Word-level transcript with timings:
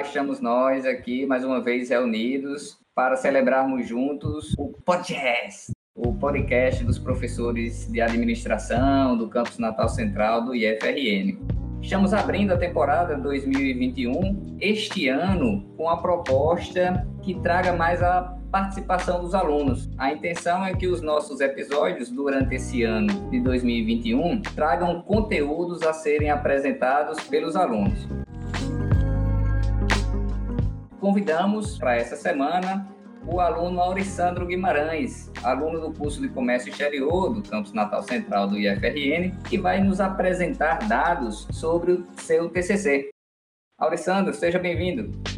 estamos 0.00 0.40
nós 0.40 0.86
aqui 0.86 1.26
mais 1.26 1.44
uma 1.44 1.60
vez 1.60 1.90
reunidos 1.90 2.78
para 2.94 3.16
celebrarmos 3.16 3.88
juntos 3.88 4.54
o 4.56 4.68
podcast, 4.84 5.72
o 5.92 6.14
podcast 6.14 6.84
dos 6.84 7.00
professores 7.00 7.90
de 7.90 8.00
administração 8.00 9.16
do 9.16 9.28
Campus 9.28 9.58
Natal 9.58 9.88
Central 9.88 10.44
do 10.44 10.54
IFRN. 10.54 11.36
Estamos 11.82 12.14
abrindo 12.14 12.52
a 12.52 12.56
temporada 12.56 13.16
2021 13.16 14.58
este 14.60 15.08
ano 15.08 15.68
com 15.76 15.88
a 15.88 15.96
proposta 15.96 17.04
que 17.20 17.34
traga 17.40 17.72
mais 17.72 18.00
a 18.00 18.38
participação 18.52 19.20
dos 19.20 19.34
alunos. 19.34 19.90
A 19.98 20.12
intenção 20.12 20.64
é 20.64 20.74
que 20.74 20.86
os 20.86 21.02
nossos 21.02 21.40
episódios 21.40 22.08
durante 22.08 22.54
esse 22.54 22.84
ano 22.84 23.30
de 23.30 23.40
2021 23.40 24.42
tragam 24.54 25.02
conteúdos 25.02 25.82
a 25.82 25.92
serem 25.92 26.30
apresentados 26.30 27.18
pelos 27.24 27.56
alunos. 27.56 28.17
Convidamos 31.00 31.78
para 31.78 31.96
essa 31.96 32.16
semana 32.16 32.88
o 33.24 33.40
aluno 33.40 33.80
Aurissandro 33.80 34.46
Guimarães, 34.46 35.30
aluno 35.44 35.80
do 35.80 35.92
curso 35.92 36.20
de 36.20 36.28
Comércio 36.28 36.70
Exterior 36.70 37.32
do 37.32 37.42
Campus 37.42 37.72
Natal 37.72 38.02
Central 38.02 38.48
do 38.48 38.58
IFRN, 38.58 39.30
que 39.48 39.58
vai 39.58 39.80
nos 39.80 40.00
apresentar 40.00 40.88
dados 40.88 41.46
sobre 41.52 41.92
o 41.92 42.06
seu 42.16 42.48
TCC. 42.48 43.10
Aurissandro, 43.78 44.34
seja 44.34 44.58
bem-vindo. 44.58 45.37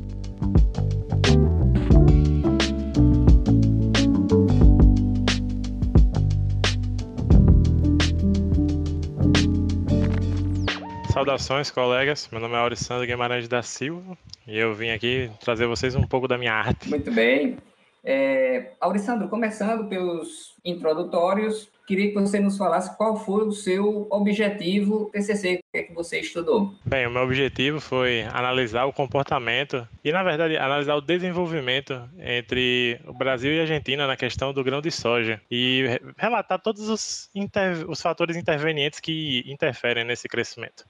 Saudações, 11.20 11.70
colegas. 11.70 12.30
Meu 12.32 12.40
nome 12.40 12.54
é 12.54 12.58
Aurissandro 12.58 13.06
Guimarães 13.06 13.46
da 13.46 13.60
Silva 13.60 14.16
e 14.46 14.58
eu 14.58 14.74
vim 14.74 14.88
aqui 14.88 15.30
trazer 15.38 15.66
vocês 15.66 15.94
um 15.94 16.02
pouco 16.02 16.26
da 16.26 16.38
minha 16.38 16.54
arte. 16.54 16.88
Muito 16.88 17.12
bem. 17.12 17.58
É, 18.02 18.70
Aurissandro, 18.80 19.28
começando 19.28 19.86
pelos 19.86 20.54
introdutórios, 20.64 21.68
queria 21.86 22.08
que 22.08 22.14
você 22.14 22.40
nos 22.40 22.56
falasse 22.56 22.96
qual 22.96 23.16
foi 23.16 23.46
o 23.46 23.52
seu 23.52 24.06
objetivo 24.10 25.10
TCC, 25.12 25.56
o 25.56 25.58
que 25.70 25.78
é 25.78 25.82
que 25.82 25.92
você 25.92 26.20
estudou? 26.20 26.74
Bem, 26.86 27.06
o 27.06 27.10
meu 27.10 27.22
objetivo 27.22 27.82
foi 27.82 28.22
analisar 28.32 28.86
o 28.86 28.92
comportamento 28.92 29.86
e, 30.02 30.10
na 30.10 30.22
verdade, 30.22 30.56
analisar 30.56 30.94
o 30.94 31.02
desenvolvimento 31.02 32.00
entre 32.18 32.98
o 33.06 33.12
Brasil 33.12 33.52
e 33.52 33.58
a 33.58 33.62
Argentina 33.62 34.06
na 34.06 34.16
questão 34.16 34.54
do 34.54 34.64
grão 34.64 34.80
de 34.80 34.90
soja 34.90 35.38
e 35.50 36.00
relatar 36.16 36.58
todos 36.58 36.88
os, 36.88 37.28
inter... 37.34 37.84
os 37.90 38.00
fatores 38.00 38.38
intervenientes 38.38 39.00
que 39.00 39.44
interferem 39.46 40.02
nesse 40.02 40.26
crescimento. 40.26 40.86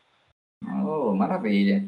Oh, 0.67 1.15
maravilha. 1.15 1.87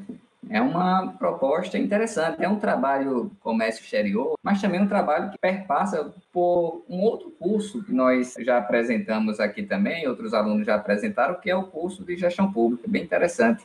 É 0.51 0.61
uma 0.61 1.13
proposta 1.19 1.79
interessante. 1.79 2.43
É 2.43 2.49
um 2.49 2.59
trabalho 2.59 3.31
comércio 3.41 3.83
exterior, 3.83 4.35
mas 4.43 4.61
também 4.61 4.81
um 4.81 4.89
trabalho 4.89 5.31
que 5.31 5.39
perpassa 5.39 6.13
por 6.33 6.85
um 6.89 7.01
outro 7.01 7.31
curso 7.31 7.83
que 7.85 7.93
nós 7.93 8.35
já 8.41 8.59
apresentamos 8.59 9.39
aqui 9.39 9.63
também, 9.63 10.07
outros 10.09 10.35
alunos 10.35 10.67
já 10.67 10.75
apresentaram, 10.75 11.41
que 11.41 11.51
é 11.51 11.57
o 11.57 11.65
curso 11.65 12.05
de 12.05 12.17
gestão 12.17 12.53
pública, 12.53 12.85
bem 12.89 13.03
interessante. 13.03 13.65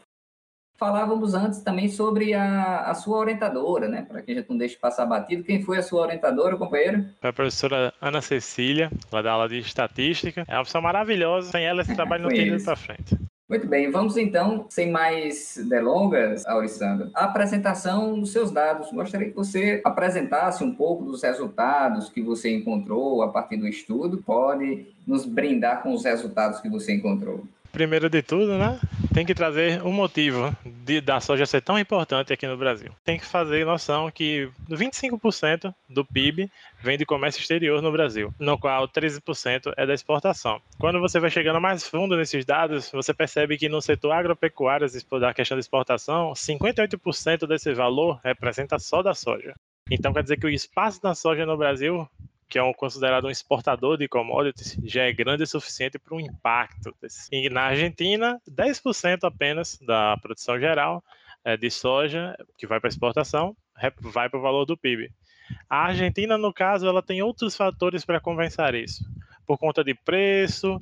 Falávamos 0.78 1.34
antes 1.34 1.62
também 1.62 1.90
sobre 1.90 2.36
a, 2.36 2.82
a 2.82 2.94
sua 2.94 3.18
orientadora, 3.18 3.88
né? 3.88 4.04
Para 4.04 4.22
quem 4.22 4.36
já 4.36 4.46
não 4.48 4.56
deixa 4.56 4.78
passar 4.80 5.08
batido, 5.08 5.44
quem 5.44 5.64
foi 5.64 5.80
a 5.80 5.82
sua 5.82 6.04
orientadora, 6.04 6.56
companheiro? 6.56 7.04
Foi 7.20 7.32
a 7.32 7.34
professora 7.34 7.92
Ana 8.00 8.22
Cecília, 8.22 8.92
ela 9.12 9.24
dá 9.24 9.32
aula 9.32 9.50
de 9.50 9.58
estatística. 9.58 10.46
É 10.48 10.54
uma 10.56 10.64
pessoa 10.64 10.82
maravilhosa, 10.84 11.50
sem 11.50 11.66
ela 11.66 11.82
esse 11.82 11.96
trabalho 11.98 12.24
não 12.24 12.30
tem 12.30 12.50
ido 12.50 12.64
para 12.64 12.76
frente. 12.76 13.18
Muito 13.50 13.66
bem, 13.66 13.90
vamos 13.90 14.18
então, 14.18 14.66
sem 14.68 14.92
mais 14.92 15.58
delongas, 15.70 16.46
Aurissandro, 16.46 17.10
a 17.14 17.24
apresentação 17.24 18.20
dos 18.20 18.34
seus 18.34 18.52
dados. 18.52 18.92
Gostaria 18.92 19.30
que 19.30 19.36
você 19.36 19.82
apresentasse 19.86 20.66
um 20.66 20.76
pouco 20.76 21.06
dos 21.06 21.24
resultados 21.24 22.10
que 22.10 22.22
você 22.22 22.54
encontrou 22.54 23.22
a 23.22 23.30
partir 23.30 23.56
do 23.56 23.66
estudo. 23.66 24.18
Pode 24.18 24.88
nos 25.08 25.26
brindar 25.26 25.82
com 25.82 25.94
os 25.94 26.04
resultados 26.04 26.60
que 26.60 26.68
você 26.68 26.94
encontrou 26.94 27.46
primeiro 27.78 28.10
de 28.10 28.24
tudo, 28.24 28.58
né? 28.58 28.80
Tem 29.14 29.24
que 29.24 29.36
trazer 29.36 29.84
o 29.84 29.90
um 29.90 29.92
motivo 29.92 30.52
de, 30.66 31.00
da 31.00 31.20
soja 31.20 31.46
ser 31.46 31.62
tão 31.62 31.78
importante 31.78 32.34
aqui 32.34 32.48
no 32.48 32.58
Brasil. 32.58 32.92
Tem 33.06 33.20
que 33.20 33.26
fazer 33.26 33.64
noção 33.68 34.10
que 34.10 34.50
25% 34.68 35.72
do 35.88 36.04
PIB 36.04 36.50
vem 36.82 36.98
de 36.98 37.06
comércio 37.06 37.40
exterior 37.40 37.80
no 37.80 37.92
Brasil, 37.92 38.34
no 38.40 38.58
qual 38.58 38.88
13% 38.88 39.74
é 39.78 39.86
da 39.86 39.94
exportação. 39.94 40.60
Quando 40.80 41.00
você 41.00 41.20
vai 41.20 41.30
chegando 41.30 41.62
mais 41.62 41.88
fundo 41.88 42.18
nesses 42.18 42.44
dados, 42.44 42.90
você 42.92 43.14
percebe 43.14 43.60
que 43.60 43.70
no 43.70 43.80
setor 43.80 44.14
agropecuário, 44.14 44.88
da 45.22 45.32
questão 45.32 45.56
de 45.56 45.62
exportação, 45.62 46.34
58% 46.34 47.46
desse 47.46 47.72
valor 47.76 48.20
representa 48.24 48.80
só 48.80 49.04
da 49.04 49.14
soja. 49.14 49.54
Então 49.90 50.12
quer 50.12 50.24
dizer 50.24 50.38
que 50.38 50.48
o 50.48 50.50
espaço 50.50 51.00
da 51.00 51.14
soja 51.14 51.46
no 51.46 51.56
Brasil 51.56 52.10
que 52.50 52.58
é 52.58 52.64
um, 52.64 52.74
considerado 52.74 53.26
um 53.26 53.30
exportador 53.30 53.98
de 53.98 54.08
commodities, 54.08 54.78
já 54.84 55.04
é 55.04 55.12
grande 55.12 55.44
o 55.44 55.48
suficiente 55.48 56.00
para 56.00 56.16
um 56.16 56.20
impacto. 56.20 56.96
E 57.32 57.50
na 57.50 57.64
Argentina, 57.64 58.42
10% 58.50 59.24
apenas 59.24 59.78
da 59.80 60.18
produção 60.18 60.60
geral 60.60 61.04
é, 61.44 61.58
de 61.58 61.70
soja 61.70 62.36
que 62.58 62.66
vai 62.66 62.80
para 62.80 62.90
exportação 62.90 63.56
vai 64.00 64.30
para 64.30 64.40
o 64.40 64.42
valor 64.42 64.66
do 64.66 64.78
PIB. 64.78 65.12
A 65.70 65.86
Argentina, 65.86 66.38
no 66.38 66.54
caso, 66.54 66.88
ela 66.88 67.02
tem 67.02 67.22
outros 67.22 67.56
fatores 67.56 68.04
para 68.04 68.20
compensar 68.20 68.76
isso 68.76 69.04
por 69.48 69.58
conta 69.58 69.82
de 69.82 69.96
preço 69.96 70.78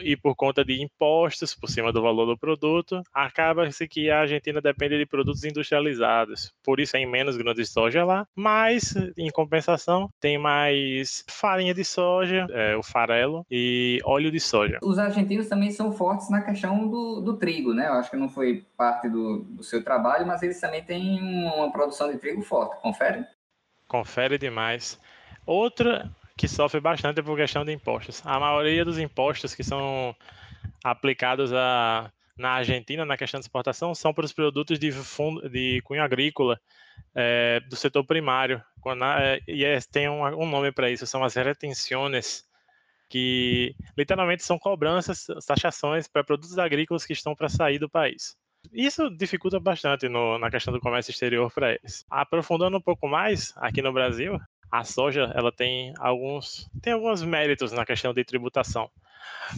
e 0.00 0.16
por 0.16 0.34
conta 0.34 0.64
de 0.64 0.82
impostos 0.82 1.54
por 1.54 1.68
cima 1.68 1.92
do 1.92 2.02
valor 2.02 2.26
do 2.26 2.38
produto, 2.38 3.02
acaba-se 3.12 3.88
que 3.88 4.10
a 4.10 4.20
Argentina 4.20 4.60
depende 4.60 4.98
de 4.98 5.06
produtos 5.06 5.44
industrializados. 5.44 6.52
Por 6.62 6.80
isso 6.80 6.92
tem 6.92 7.06
menos 7.06 7.36
grãos 7.36 7.56
de 7.56 7.64
soja 7.64 8.04
lá, 8.04 8.26
mas 8.34 8.94
em 9.16 9.30
compensação 9.30 10.10
tem 10.20 10.38
mais 10.38 11.24
farinha 11.28 11.74
de 11.74 11.84
soja, 11.84 12.46
é, 12.50 12.76
o 12.76 12.82
farelo 12.82 13.44
e 13.50 14.00
óleo 14.04 14.30
de 14.30 14.40
soja. 14.40 14.78
Os 14.82 14.98
argentinos 14.98 15.48
também 15.48 15.70
são 15.70 15.92
fortes 15.92 16.30
na 16.30 16.42
questão 16.42 16.88
do, 16.88 17.20
do 17.20 17.36
trigo, 17.36 17.72
né? 17.72 17.88
Eu 17.88 17.94
acho 17.94 18.10
que 18.10 18.16
não 18.16 18.28
foi 18.28 18.64
parte 18.76 19.08
do, 19.08 19.40
do 19.44 19.62
seu 19.62 19.82
trabalho, 19.82 20.26
mas 20.26 20.42
eles 20.42 20.60
também 20.60 20.82
têm 20.82 21.44
uma 21.44 21.70
produção 21.70 22.10
de 22.10 22.18
trigo 22.18 22.42
forte. 22.42 22.80
Confere? 22.80 23.24
Confere 23.86 24.38
demais. 24.38 25.00
Outra 25.46 26.10
que 26.38 26.46
sofre 26.46 26.80
bastante 26.80 27.20
por 27.20 27.36
questão 27.36 27.64
de 27.64 27.72
impostos. 27.72 28.22
A 28.24 28.38
maioria 28.38 28.84
dos 28.84 28.96
impostos 28.96 29.56
que 29.56 29.64
são 29.64 30.14
aplicados 30.84 31.52
a, 31.52 32.12
na 32.38 32.50
Argentina 32.50 33.04
na 33.04 33.16
questão 33.16 33.40
de 33.40 33.44
exportação 33.44 33.92
são 33.92 34.14
para 34.14 34.24
os 34.24 34.32
produtos 34.32 34.78
de, 34.78 34.92
fundo, 34.92 35.48
de 35.50 35.82
cunho 35.82 36.00
agrícola 36.00 36.58
é, 37.12 37.58
do 37.68 37.74
setor 37.74 38.04
primário. 38.04 38.62
Quando, 38.80 39.04
é, 39.04 39.40
e 39.48 39.64
é, 39.64 39.80
tem 39.90 40.08
um, 40.08 40.24
um 40.24 40.48
nome 40.48 40.70
para 40.70 40.88
isso, 40.88 41.04
são 41.08 41.24
as 41.24 41.34
retenções, 41.34 42.44
que 43.10 43.74
literalmente 43.96 44.44
são 44.44 44.60
cobranças, 44.60 45.26
taxações 45.44 46.06
para 46.06 46.22
produtos 46.22 46.56
agrícolas 46.56 47.04
que 47.04 47.14
estão 47.14 47.34
para 47.34 47.48
sair 47.48 47.80
do 47.80 47.90
país. 47.90 48.36
Isso 48.72 49.10
dificulta 49.10 49.58
bastante 49.58 50.08
no, 50.08 50.38
na 50.38 50.50
questão 50.50 50.72
do 50.72 50.80
comércio 50.80 51.10
exterior 51.10 51.52
para 51.52 51.72
eles. 51.72 52.04
Aprofundando 52.08 52.76
um 52.76 52.80
pouco 52.80 53.08
mais, 53.08 53.52
aqui 53.56 53.82
no 53.82 53.92
Brasil, 53.92 54.38
a 54.70 54.84
soja 54.84 55.32
ela 55.34 55.50
tem 55.50 55.92
alguns 55.98 56.70
tem 56.82 56.92
alguns 56.92 57.22
méritos 57.22 57.72
na 57.72 57.84
questão 57.84 58.12
de 58.12 58.24
tributação. 58.24 58.90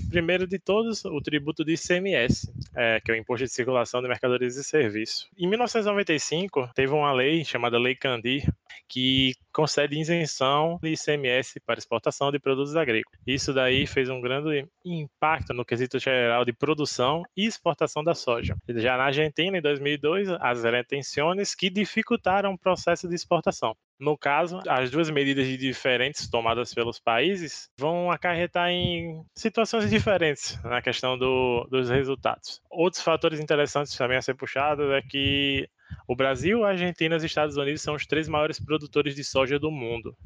Primeiro 0.09 0.47
de 0.47 0.59
todos, 0.59 1.05
o 1.05 1.21
tributo 1.21 1.65
de 1.65 1.75
ICMS, 1.75 2.53
é, 2.77 3.01
que 3.01 3.11
é 3.11 3.15
o 3.15 3.17
Imposto 3.17 3.45
de 3.45 3.53
Circulação 3.53 4.01
de 4.01 4.09
Mercadorias 4.09 4.57
e 4.57 4.63
Serviços. 4.63 5.29
Em 5.37 5.49
1995, 5.49 6.71
teve 6.75 6.93
uma 6.93 7.13
lei 7.13 7.45
chamada 7.45 7.77
Lei 7.79 7.97
Candir, 7.97 8.45
que 8.89 9.35
concede 9.53 9.99
isenção 9.99 10.79
de 10.83 10.93
ICMS 10.93 11.61
para 11.61 11.79
exportação 11.79 12.31
de 12.31 12.39
produtos 12.39 12.77
agrícolas. 12.77 13.21
Isso 13.27 13.53
daí 13.53 13.87
fez 13.87 14.09
um 14.09 14.21
grande 14.21 14.67
impacto 14.85 15.53
no 15.53 15.65
quesito 15.65 15.99
geral 15.99 16.45
de 16.45 16.53
produção 16.53 17.23
e 17.37 17.47
exportação 17.47 18.03
da 18.03 18.15
soja. 18.15 18.57
Já 18.69 18.97
na 18.97 19.05
Argentina, 19.05 19.59
em 19.59 19.63
2002, 19.63 20.29
as 20.41 20.65
retenções 20.65 21.55
que 21.55 21.71
dificultaram 21.71 22.53
o 22.53 22.59
processo 22.59 23.09
de 23.09 23.15
exportação. 23.15 23.77
No 23.99 24.17
caso, 24.17 24.61
as 24.67 24.91
duas 24.91 25.11
medidas 25.11 25.47
diferentes 25.59 26.29
tomadas 26.31 26.73
pelos 26.73 26.99
países 26.99 27.69
vão 27.79 28.11
acarretar 28.11 28.71
em 28.71 29.23
situações 29.35 29.91
diferentes 29.91 30.59
na 30.65 30.81
questão 30.81 31.19
do, 31.19 31.67
dos 31.71 31.91
resultados. 31.91 32.63
Outros 32.71 33.03
fatores 33.03 33.39
interessantes 33.39 33.95
também 33.95 34.17
a 34.17 34.23
ser 34.23 34.35
puxados 34.35 34.91
é 34.91 35.03
que 35.03 35.69
o 36.07 36.17
Brasil, 36.17 36.65
a 36.65 36.71
Argentina 36.71 37.15
e 37.15 37.19
os 37.19 37.25
Estados 37.25 37.57
Unidos 37.57 37.83
são 37.83 37.95
os 37.95 38.07
três 38.07 38.29
maiores 38.29 38.59
produtores 38.59 39.15
de 39.15 39.25
soja 39.25 39.59
do 39.59 39.71
mundo. 39.71 40.17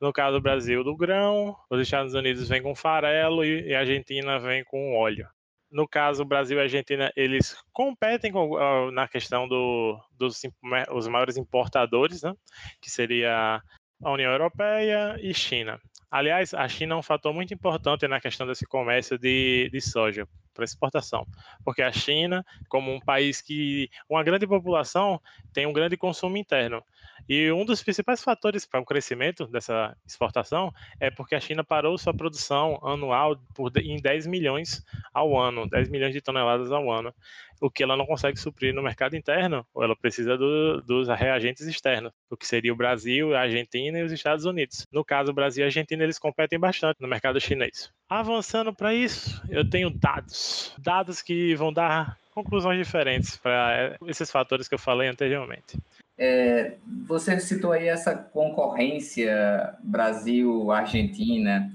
No 0.00 0.12
caso 0.12 0.38
do 0.38 0.42
Brasil, 0.42 0.82
do 0.82 0.96
grão, 0.96 1.56
os 1.68 1.80
Estados 1.80 2.14
Unidos 2.14 2.48
vêm 2.48 2.62
com 2.62 2.74
farelo 2.74 3.44
e 3.44 3.74
a 3.74 3.80
Argentina 3.80 4.38
vem 4.38 4.64
com 4.64 4.96
óleo 4.96 5.28
no 5.70 5.86
caso, 5.86 6.22
o 6.22 6.26
Brasil 6.26 6.56
e 6.56 6.60
a 6.60 6.64
Argentina, 6.64 7.12
eles 7.14 7.56
competem 7.72 8.32
com, 8.32 8.50
uh, 8.50 8.90
na 8.90 9.06
questão 9.06 9.46
do, 9.46 9.98
dos 10.18 10.42
os 10.90 11.06
maiores 11.06 11.36
importadores, 11.36 12.22
né? 12.22 12.34
que 12.80 12.90
seria 12.90 13.62
a 14.02 14.10
União 14.10 14.32
Europeia 14.32 15.16
e 15.20 15.32
China. 15.32 15.80
Aliás, 16.10 16.52
a 16.52 16.66
China 16.66 16.94
é 16.94 16.98
um 16.98 17.02
fator 17.02 17.32
muito 17.32 17.54
importante 17.54 18.08
na 18.08 18.20
questão 18.20 18.46
desse 18.46 18.66
comércio 18.66 19.16
de, 19.16 19.70
de 19.70 19.80
soja, 19.80 20.26
para 20.52 20.64
exportação, 20.64 21.26
porque 21.64 21.82
a 21.82 21.92
China, 21.92 22.44
como 22.68 22.92
um 22.92 23.00
país 23.00 23.40
que 23.40 23.90
uma 24.08 24.22
grande 24.22 24.46
população 24.46 25.20
tem 25.52 25.66
um 25.66 25.72
grande 25.72 25.96
consumo 25.96 26.36
interno, 26.36 26.82
e 27.28 27.50
um 27.52 27.64
dos 27.64 27.82
principais 27.82 28.22
fatores 28.22 28.66
para 28.66 28.80
o 28.80 28.84
crescimento 28.84 29.46
dessa 29.46 29.96
exportação 30.06 30.72
é 30.98 31.10
porque 31.10 31.34
a 31.34 31.40
China 31.40 31.62
parou 31.62 31.96
sua 31.98 32.14
produção 32.14 32.78
anual 32.82 33.36
por, 33.54 33.70
em 33.78 33.96
10 33.96 34.26
milhões 34.26 34.84
ao 35.12 35.38
ano, 35.38 35.68
10 35.68 35.88
milhões 35.90 36.12
de 36.12 36.20
toneladas 36.20 36.72
ao 36.72 36.90
ano, 36.90 37.14
o 37.60 37.70
que 37.70 37.82
ela 37.82 37.96
não 37.96 38.06
consegue 38.06 38.38
suprir 38.38 38.74
no 38.74 38.82
mercado 38.82 39.14
interno, 39.14 39.66
ou 39.74 39.84
ela 39.84 39.94
precisa 39.94 40.36
do, 40.36 40.80
dos 40.80 41.08
reagentes 41.08 41.66
externos, 41.66 42.12
o 42.30 42.36
que 42.36 42.46
seria 42.46 42.72
o 42.72 42.76
Brasil, 42.76 43.34
a 43.34 43.40
Argentina 43.40 43.98
e 43.98 44.02
os 44.02 44.12
Estados 44.12 44.44
Unidos. 44.44 44.86
No 44.90 45.04
caso, 45.04 45.30
o 45.30 45.34
Brasil 45.34 45.62
e 45.62 45.64
a 45.64 45.66
Argentina, 45.66 46.02
eles 46.02 46.18
competem 46.18 46.58
bastante 46.58 47.00
no 47.00 47.08
mercado 47.08 47.40
chinês. 47.40 47.90
Avançando 48.08 48.74
para 48.74 48.94
isso, 48.94 49.42
eu 49.48 49.68
tenho 49.68 49.90
dados, 49.90 50.74
dados 50.78 51.20
que 51.22 51.54
vão 51.54 51.72
dar 51.72 52.18
conclusões 52.34 52.78
diferentes 52.78 53.36
para 53.36 53.96
esses 54.06 54.30
fatores 54.30 54.66
que 54.66 54.74
eu 54.74 54.78
falei 54.78 55.08
anteriormente. 55.08 55.78
É, 56.16 56.76
você 57.06 57.38
citou 57.40 57.72
aí 57.72 57.88
essa 57.88 58.14
concorrência 58.14 59.74
Brasil-Argentina 59.82 61.70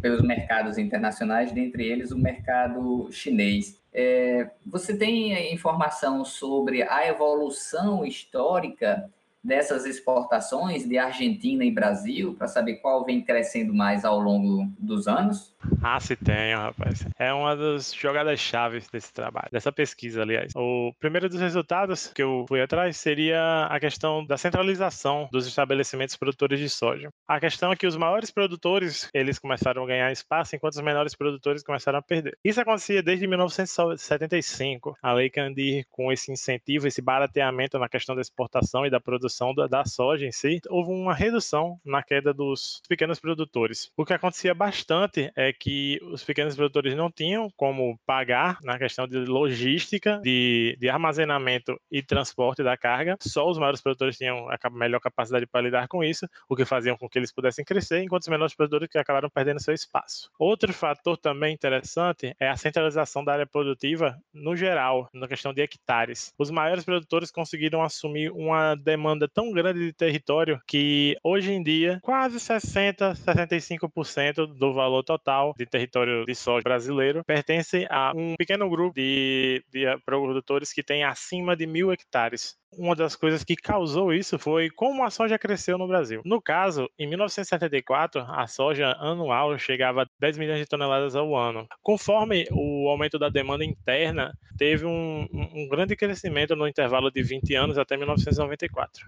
pelos 0.00 0.22
mercados 0.22 0.78
internacionais, 0.78 1.52
dentre 1.52 1.84
eles 1.86 2.10
o 2.10 2.18
mercado 2.18 3.08
chinês. 3.10 3.77
É, 3.92 4.50
você 4.66 4.96
tem 4.96 5.52
informação 5.52 6.24
sobre 6.24 6.82
a 6.82 7.06
evolução 7.06 8.04
histórica 8.04 9.10
dessas 9.48 9.86
exportações 9.86 10.86
de 10.86 10.98
Argentina 10.98 11.64
e 11.64 11.70
Brasil, 11.70 12.34
para 12.34 12.46
saber 12.46 12.74
qual 12.76 13.02
vem 13.02 13.22
crescendo 13.22 13.72
mais 13.72 14.04
ao 14.04 14.20
longo 14.20 14.70
dos 14.78 15.08
anos? 15.08 15.56
Ah, 15.82 15.98
se 15.98 16.14
tenho, 16.14 16.58
rapaz. 16.58 17.06
É 17.18 17.32
uma 17.32 17.56
das 17.56 17.94
jogadas 17.94 18.38
chaves 18.38 18.86
desse 18.88 19.12
trabalho, 19.12 19.48
dessa 19.50 19.72
pesquisa, 19.72 20.20
aliás. 20.20 20.52
O 20.54 20.92
primeiro 21.00 21.30
dos 21.30 21.40
resultados 21.40 22.12
que 22.14 22.22
eu 22.22 22.44
fui 22.46 22.60
atrás 22.60 22.98
seria 22.98 23.66
a 23.66 23.80
questão 23.80 24.24
da 24.24 24.36
centralização 24.36 25.28
dos 25.32 25.46
estabelecimentos 25.46 26.14
produtores 26.14 26.60
de 26.60 26.68
soja. 26.68 27.08
A 27.26 27.40
questão 27.40 27.72
é 27.72 27.76
que 27.76 27.86
os 27.86 27.96
maiores 27.96 28.30
produtores, 28.30 29.08
eles 29.14 29.38
começaram 29.38 29.82
a 29.82 29.86
ganhar 29.86 30.12
espaço, 30.12 30.54
enquanto 30.54 30.74
os 30.74 30.82
menores 30.82 31.14
produtores 31.14 31.62
começaram 31.62 31.98
a 31.98 32.02
perder. 32.02 32.36
Isso 32.44 32.60
acontecia 32.60 33.02
desde 33.02 33.26
1975. 33.26 34.94
A 35.02 35.14
Lei 35.14 35.30
Candir, 35.30 35.86
com 35.90 36.12
esse 36.12 36.30
incentivo, 36.30 36.86
esse 36.86 37.00
barateamento 37.00 37.78
na 37.78 37.88
questão 37.88 38.14
da 38.14 38.20
exportação 38.20 38.84
e 38.84 38.90
da 38.90 39.00
produção 39.00 39.37
da, 39.54 39.66
da 39.66 39.84
soja 39.84 40.26
em 40.26 40.32
si, 40.32 40.60
houve 40.68 40.90
uma 40.90 41.14
redução 41.14 41.78
na 41.84 42.02
queda 42.02 42.32
dos 42.32 42.82
pequenos 42.88 43.20
produtores. 43.20 43.90
O 43.96 44.04
que 44.04 44.12
acontecia 44.12 44.54
bastante 44.54 45.30
é 45.36 45.52
que 45.52 45.98
os 46.02 46.24
pequenos 46.24 46.56
produtores 46.56 46.94
não 46.94 47.10
tinham 47.10 47.50
como 47.56 47.98
pagar 48.06 48.58
na 48.62 48.78
questão 48.78 49.06
de 49.06 49.18
logística, 49.18 50.20
de, 50.22 50.76
de 50.80 50.88
armazenamento 50.88 51.78
e 51.90 52.02
transporte 52.02 52.62
da 52.62 52.76
carga. 52.76 53.16
Só 53.20 53.48
os 53.48 53.58
maiores 53.58 53.80
produtores 53.80 54.16
tinham 54.16 54.48
a 54.48 54.70
melhor 54.70 55.00
capacidade 55.00 55.46
para 55.46 55.62
lidar 55.62 55.88
com 55.88 56.02
isso, 56.02 56.26
o 56.48 56.56
que 56.56 56.64
faziam 56.64 56.96
com 56.96 57.08
que 57.08 57.18
eles 57.18 57.32
pudessem 57.32 57.64
crescer, 57.64 58.02
enquanto 58.02 58.22
os 58.22 58.28
menores 58.28 58.54
produtores 58.54 58.88
que 58.88 58.98
acabaram 58.98 59.30
perdendo 59.30 59.62
seu 59.62 59.74
espaço. 59.74 60.30
Outro 60.38 60.72
fator 60.72 61.16
também 61.16 61.54
interessante 61.54 62.34
é 62.38 62.48
a 62.48 62.56
centralização 62.56 63.24
da 63.24 63.32
área 63.32 63.46
produtiva 63.46 64.18
no 64.32 64.56
geral, 64.56 65.08
na 65.12 65.26
questão 65.26 65.52
de 65.52 65.62
hectares. 65.62 66.32
Os 66.38 66.50
maiores 66.50 66.84
produtores 66.84 67.30
conseguiram 67.30 67.82
assumir 67.82 68.30
uma 68.30 68.74
demanda 68.74 69.17
tão 69.26 69.50
grande 69.50 69.80
de 69.80 69.92
território 69.92 70.60
que 70.66 71.16
hoje 71.24 71.52
em 71.52 71.62
dia 71.62 71.98
quase 72.02 72.38
60, 72.38 73.14
65% 73.14 74.46
do 74.46 74.72
valor 74.72 75.02
total 75.02 75.54
de 75.58 75.66
território 75.66 76.24
de 76.24 76.34
soja 76.34 76.62
brasileiro 76.62 77.24
pertence 77.24 77.86
a 77.90 78.12
um 78.14 78.34
pequeno 78.36 78.68
grupo 78.68 78.94
de, 78.94 79.64
de 79.70 79.84
produtores 80.04 80.72
que 80.72 80.82
tem 80.82 81.02
acima 81.02 81.56
de 81.56 81.66
mil 81.66 81.90
hectares. 81.90 82.56
Uma 82.72 82.94
das 82.94 83.16
coisas 83.16 83.42
que 83.42 83.56
causou 83.56 84.12
isso 84.12 84.38
foi 84.38 84.68
como 84.68 85.04
a 85.04 85.10
soja 85.10 85.38
cresceu 85.38 85.78
no 85.78 85.88
Brasil. 85.88 86.20
No 86.24 86.40
caso, 86.40 86.88
em 86.98 87.06
1974, 87.06 88.20
a 88.28 88.46
soja 88.46 88.92
anual 89.00 89.58
chegava 89.58 90.02
a 90.02 90.08
10 90.20 90.38
milhões 90.38 90.60
de 90.60 90.66
toneladas 90.66 91.16
ao 91.16 91.34
ano. 91.34 91.66
Conforme 91.82 92.46
o 92.52 92.88
aumento 92.88 93.18
da 93.18 93.28
demanda 93.28 93.64
interna, 93.64 94.36
teve 94.58 94.84
um, 94.84 95.26
um, 95.32 95.68
grande 95.68 95.96
crescimento 95.96 96.54
no 96.54 96.68
intervalo 96.68 97.10
de 97.10 97.22
20 97.22 97.54
anos 97.54 97.78
até 97.78 97.96
1994. 97.96 99.04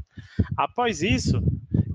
Após 0.56 1.02
isso, 1.02 1.42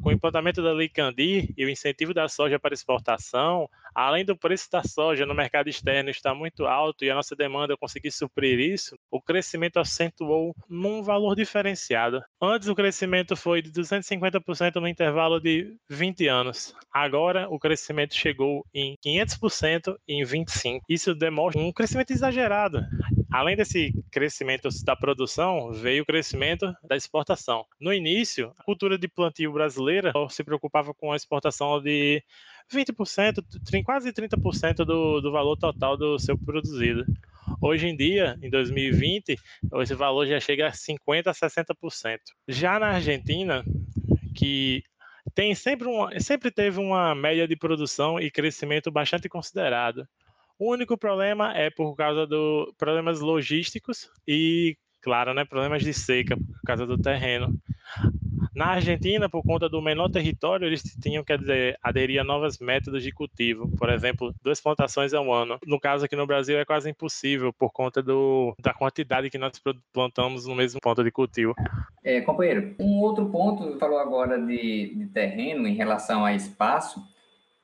com 0.03 0.09
o 0.09 0.13
implantamento 0.13 0.61
da 0.61 0.71
Lei 0.71 0.87
Candir 0.87 1.51
e 1.57 1.65
o 1.65 1.69
incentivo 1.69 2.13
da 2.13 2.27
soja 2.27 2.59
para 2.59 2.75
exportação, 2.75 3.67
além 3.95 4.25
do 4.25 4.37
preço 4.37 4.69
da 4.69 4.83
soja 4.83 5.25
no 5.25 5.33
mercado 5.33 5.69
externo 5.69 6.09
estar 6.09 6.35
muito 6.35 6.65
alto 6.65 7.05
e 7.05 7.09
a 7.09 7.15
nossa 7.15 7.35
demanda 7.35 7.77
conseguir 7.77 8.11
suprir 8.11 8.59
isso, 8.59 8.97
o 9.09 9.21
crescimento 9.21 9.77
acentuou 9.77 10.53
num 10.69 11.01
valor 11.01 11.35
diferenciado. 11.35 12.21
Antes 12.41 12.67
o 12.67 12.75
crescimento 12.75 13.35
foi 13.35 13.61
de 13.61 13.71
250% 13.71 14.75
no 14.75 14.87
intervalo 14.87 15.39
de 15.39 15.77
20 15.89 16.27
anos. 16.27 16.75
Agora 16.91 17.47
o 17.49 17.57
crescimento 17.57 18.13
chegou 18.13 18.65
em 18.73 18.97
500% 19.03 19.95
em 20.07 20.23
25. 20.23 20.85
Isso 20.89 21.15
demonstra 21.15 21.61
um 21.61 21.71
crescimento 21.71 22.11
exagerado. 22.11 22.83
Além 23.31 23.55
desse 23.55 23.91
crescimento 24.11 24.69
da 24.85 24.95
produção, 24.95 25.71
veio 25.71 26.03
o 26.03 26.05
crescimento 26.05 26.73
da 26.83 26.95
exportação. 26.95 27.65
No 27.79 27.93
início, 27.93 28.53
a 28.57 28.63
cultura 28.63 28.97
de 28.97 29.07
plantio 29.07 29.51
brasileira 29.51 30.13
se 30.29 30.43
preocupava 30.43 30.93
com 30.93 31.11
a 31.11 31.15
exportação 31.15 31.81
de 31.81 32.23
20%, 32.71 33.43
quase 33.83 34.11
30% 34.11 34.85
do, 34.85 35.21
do 35.21 35.31
valor 35.31 35.57
total 35.57 35.95
do 35.97 36.17
seu 36.19 36.37
produzido. 36.37 37.05
Hoje 37.61 37.87
em 37.87 37.95
dia, 37.95 38.37
em 38.41 38.49
2020, 38.49 39.37
esse 39.81 39.93
valor 39.93 40.25
já 40.25 40.39
chega 40.39 40.67
a 40.67 40.71
50% 40.71 41.27
a 41.27 41.33
60%. 41.33 42.19
Já 42.47 42.79
na 42.79 42.87
Argentina, 42.87 43.63
que 44.35 44.83
tem 45.33 45.53
sempre, 45.53 45.87
uma, 45.87 46.19
sempre 46.19 46.51
teve 46.51 46.79
uma 46.79 47.13
média 47.13 47.47
de 47.47 47.55
produção 47.55 48.19
e 48.19 48.31
crescimento 48.31 48.91
bastante 48.91 49.29
considerado. 49.29 50.07
O 50.57 50.71
único 50.71 50.97
problema 50.97 51.55
é 51.55 51.69
por 51.69 51.95
causa 51.95 52.25
de 52.25 52.73
problemas 52.77 53.19
logísticos 53.19 54.09
e, 54.27 54.77
claro, 55.01 55.33
né, 55.33 55.43
problemas 55.43 55.83
de 55.83 55.93
seca 55.93 56.37
por 56.37 56.61
causa 56.65 56.85
do 56.85 56.97
terreno. 56.97 57.53
Na 58.55 58.67
Argentina, 58.67 59.27
por 59.27 59.43
conta 59.43 59.67
do 59.67 59.81
menor 59.81 60.09
território, 60.09 60.65
eles 60.65 60.81
tinham 61.01 61.25
que 61.25 61.33
aderir 61.83 62.21
a 62.21 62.23
novos 62.23 62.57
métodos 62.57 63.03
de 63.03 63.11
cultivo, 63.11 63.69
por 63.77 63.89
exemplo, 63.89 64.33
duas 64.41 64.61
plantações 64.61 65.13
ao 65.13 65.31
ano. 65.33 65.59
No 65.65 65.77
caso 65.77 66.05
aqui 66.05 66.15
no 66.15 66.25
Brasil 66.25 66.57
é 66.57 66.63
quase 66.63 66.89
impossível 66.89 67.51
por 67.51 67.73
conta 67.73 68.01
do, 68.01 68.55
da 68.61 68.73
quantidade 68.73 69.29
que 69.29 69.37
nós 69.37 69.61
plantamos 69.91 70.47
no 70.47 70.55
mesmo 70.55 70.79
ponto 70.79 71.03
de 71.03 71.11
cultivo. 71.11 71.53
É, 72.01 72.21
companheiro, 72.21 72.73
um 72.79 73.01
outro 73.01 73.25
ponto, 73.29 73.77
falou 73.77 73.99
agora 73.99 74.39
de, 74.39 74.95
de 74.95 75.07
terreno 75.07 75.67
em 75.67 75.75
relação 75.75 76.23
a 76.23 76.33
espaço, 76.33 77.01